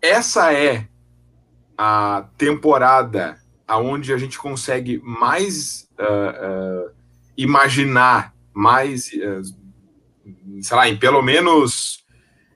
[0.00, 0.88] essa é
[1.76, 6.94] a temporada aonde a gente consegue mais uh, uh,
[7.36, 9.10] imaginar, mais,
[10.60, 12.04] sei lá, em pelo menos,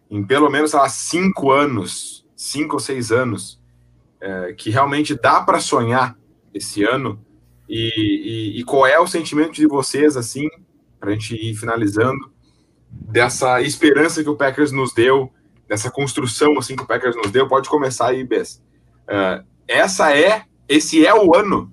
[0.08, 3.60] em pelo menos, sei lá, cinco anos, cinco ou seis anos,
[4.56, 6.16] que realmente dá para sonhar
[6.52, 7.24] esse ano.
[7.68, 10.48] E, e, e, qual é o sentimento de vocês, assim,
[10.98, 12.30] para a gente ir finalizando,
[12.90, 15.30] dessa esperança que o Packers nos deu,
[15.68, 17.46] dessa construção, assim, que o Packers nos deu?
[17.46, 18.62] Pode começar aí, Bess.
[19.66, 21.72] essa é esse é o ano.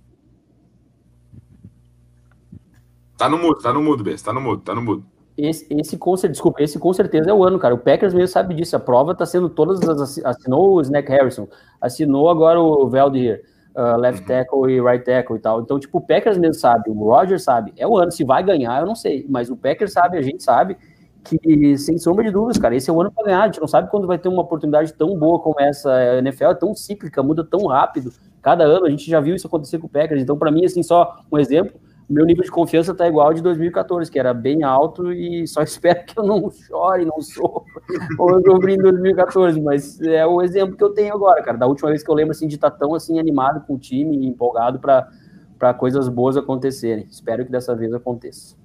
[3.17, 5.05] Tá no mudo, tá no mudo, Bess, tá no mudo, tá no mudo.
[5.37, 7.75] Esse, esse com desculpa, esse com certeza é o ano, cara.
[7.75, 8.75] O Packers mesmo sabe disso.
[8.75, 10.23] A prova tá sendo todas as.
[10.23, 11.47] Assinou o Snack Harrison,
[11.81, 13.43] assinou agora o Veldir,
[13.75, 14.27] uh, left uhum.
[14.27, 15.61] tackle e right tackle e tal.
[15.61, 17.73] Então, tipo, o Packers mesmo sabe, o Roger sabe.
[17.77, 18.11] É o ano.
[18.11, 19.25] Se vai ganhar, eu não sei.
[19.29, 20.77] Mas o Packers sabe, a gente sabe
[21.23, 23.41] que, sem sombra de dúvidas, cara, esse é o ano para ganhar.
[23.43, 25.91] A gente não sabe quando vai ter uma oportunidade tão boa como essa.
[25.91, 28.11] A NFL é tão cíclica, muda tão rápido.
[28.41, 30.21] Cada ano a gente já viu isso acontecer com o Packers.
[30.21, 33.41] Então, para mim, assim, só um exemplo, meu nível de confiança está igual ao de
[33.41, 37.81] 2014, que era bem alto e só espero que eu não chore, não sofra,
[38.19, 41.67] ou eu sofri em 2014, mas é o exemplo que eu tenho agora, cara, da
[41.67, 44.17] última vez que eu lembro, assim, de estar tá tão, assim, animado com o time
[44.17, 47.07] e empolgado para coisas boas acontecerem.
[47.09, 48.55] Espero que dessa vez aconteça.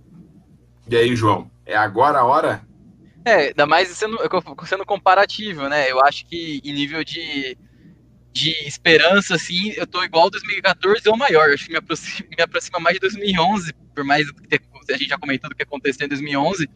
[0.89, 2.63] E aí, João, é agora a hora?
[3.25, 4.19] É, ainda mais sendo,
[4.67, 7.57] sendo comparativo, né, eu acho que em nível de
[8.33, 11.51] de esperança, assim, eu tô igual 2014 ou maior.
[11.51, 15.19] Acho que me aproxima, me aproxima mais de 2011, por mais que a gente já
[15.19, 16.69] comentou do que aconteceu em 2011.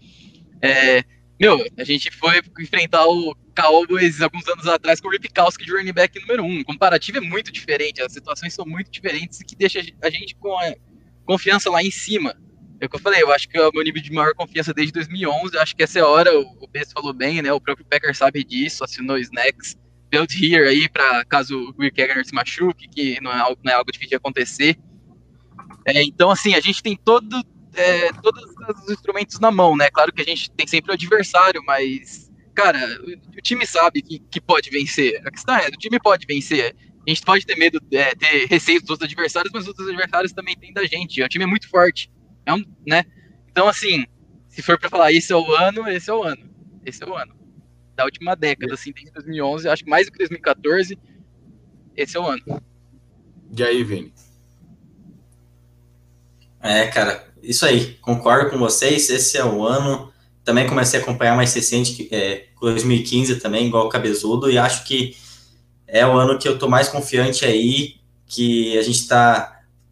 [0.60, 1.04] É,
[1.40, 5.72] meu, a gente foi enfrentar o Cowboys alguns anos atrás com o Rip Kowski de
[5.72, 6.60] running back número um.
[6.60, 10.34] O comparativo é muito diferente, as situações são muito diferentes e que deixa a gente
[10.36, 10.74] com a
[11.24, 12.34] confiança lá em cima.
[12.80, 14.74] É o que eu falei, eu acho que é o meu nível de maior confiança
[14.74, 17.60] desde 2011, eu acho que essa é a hora, o Bess falou bem, né, o
[17.60, 19.76] próprio Packer sabe disso, assinou Snacks,
[20.14, 23.72] built here aí, para caso o Rick Egger se machuque, que não é algo, não
[23.72, 24.78] é algo difícil de acontecer.
[25.84, 27.42] É, então, assim, a gente tem todo,
[27.74, 28.42] é, todos
[28.84, 32.78] os instrumentos na mão, né, claro que a gente tem sempre o adversário, mas, cara,
[33.02, 36.74] o, o time sabe que, que pode vencer, a questão é, o time pode vencer,
[37.06, 40.32] a gente pode ter medo, é, ter receio dos outros adversários, mas os outros adversários
[40.32, 41.22] também têm da gente.
[41.22, 42.10] O time é muito forte.
[42.46, 43.04] É um, né?
[43.50, 44.06] Então, assim,
[44.48, 46.48] se for para falar esse é o ano, esse é o ano.
[46.82, 47.43] Esse é o ano.
[47.94, 50.98] Da última década, assim, desde 2011, acho que mais do que 2014,
[51.96, 52.42] esse é o ano.
[53.56, 54.12] E aí, Vini?
[56.60, 57.94] É, cara, isso aí.
[58.00, 59.08] Concordo com vocês.
[59.10, 60.12] Esse é o ano.
[60.42, 65.16] Também comecei a acompanhar mais recente, é, 2015 também, igual o Cabezudo, e acho que
[65.86, 69.50] é o ano que eu tô mais confiante aí, que a gente tá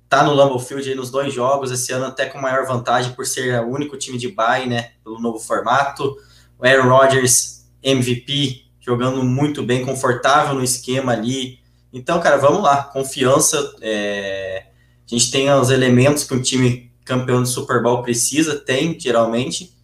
[0.08, 3.24] tá no Lambeau Field aí nos dois jogos, esse ano até com maior vantagem por
[3.24, 6.14] ser o único time de bye, né, pelo novo formato.
[6.58, 11.58] O Aaron Rodgers, MVP, jogando muito bem, confortável no esquema ali.
[11.92, 13.74] Então, cara, vamos lá, confiança.
[13.80, 14.66] É...
[15.06, 19.74] A gente tem os elementos que um time campeão de Super Bowl precisa, tem, geralmente.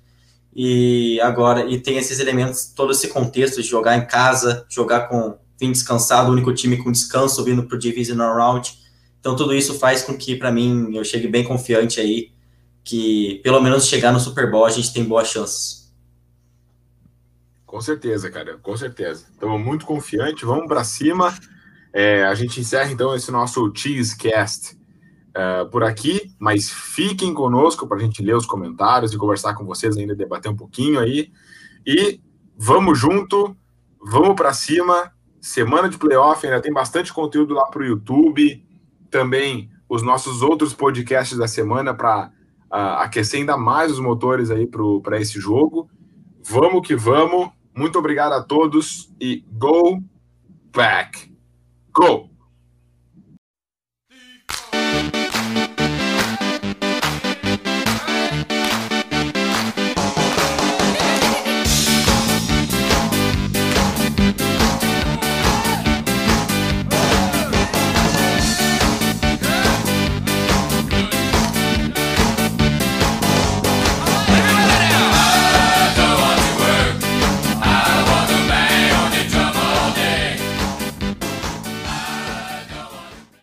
[0.54, 5.36] E agora, e tem esses elementos, todo esse contexto de jogar em casa, jogar com
[5.58, 8.78] fim descansado, o único time com descanso vindo para o Divisional Round
[9.20, 12.30] então tudo isso faz com que, para mim, eu chegue bem confiante aí,
[12.84, 15.87] que pelo menos chegar no Super Bowl a gente tem boas chances.
[17.68, 19.26] Com certeza, cara, com certeza.
[19.30, 21.34] Estamos muito confiantes, vamos para cima.
[21.92, 24.74] É, a gente encerra então esse nosso Cheesecast
[25.36, 29.66] uh, por aqui, mas fiquem conosco para a gente ler os comentários e conversar com
[29.66, 31.30] vocês ainda, debater um pouquinho aí.
[31.86, 32.18] E
[32.56, 33.54] vamos junto,
[34.02, 35.12] vamos para cima.
[35.38, 38.64] Semana de playoff, ainda tem bastante conteúdo lá para o YouTube
[39.10, 42.32] também os nossos outros podcasts da semana para
[42.72, 44.66] uh, aquecer ainda mais os motores aí
[45.02, 45.90] para esse jogo.
[46.42, 47.57] Vamos que vamos.
[47.78, 50.02] Muito obrigado a todos e go
[50.72, 51.32] back.
[51.92, 52.28] Go!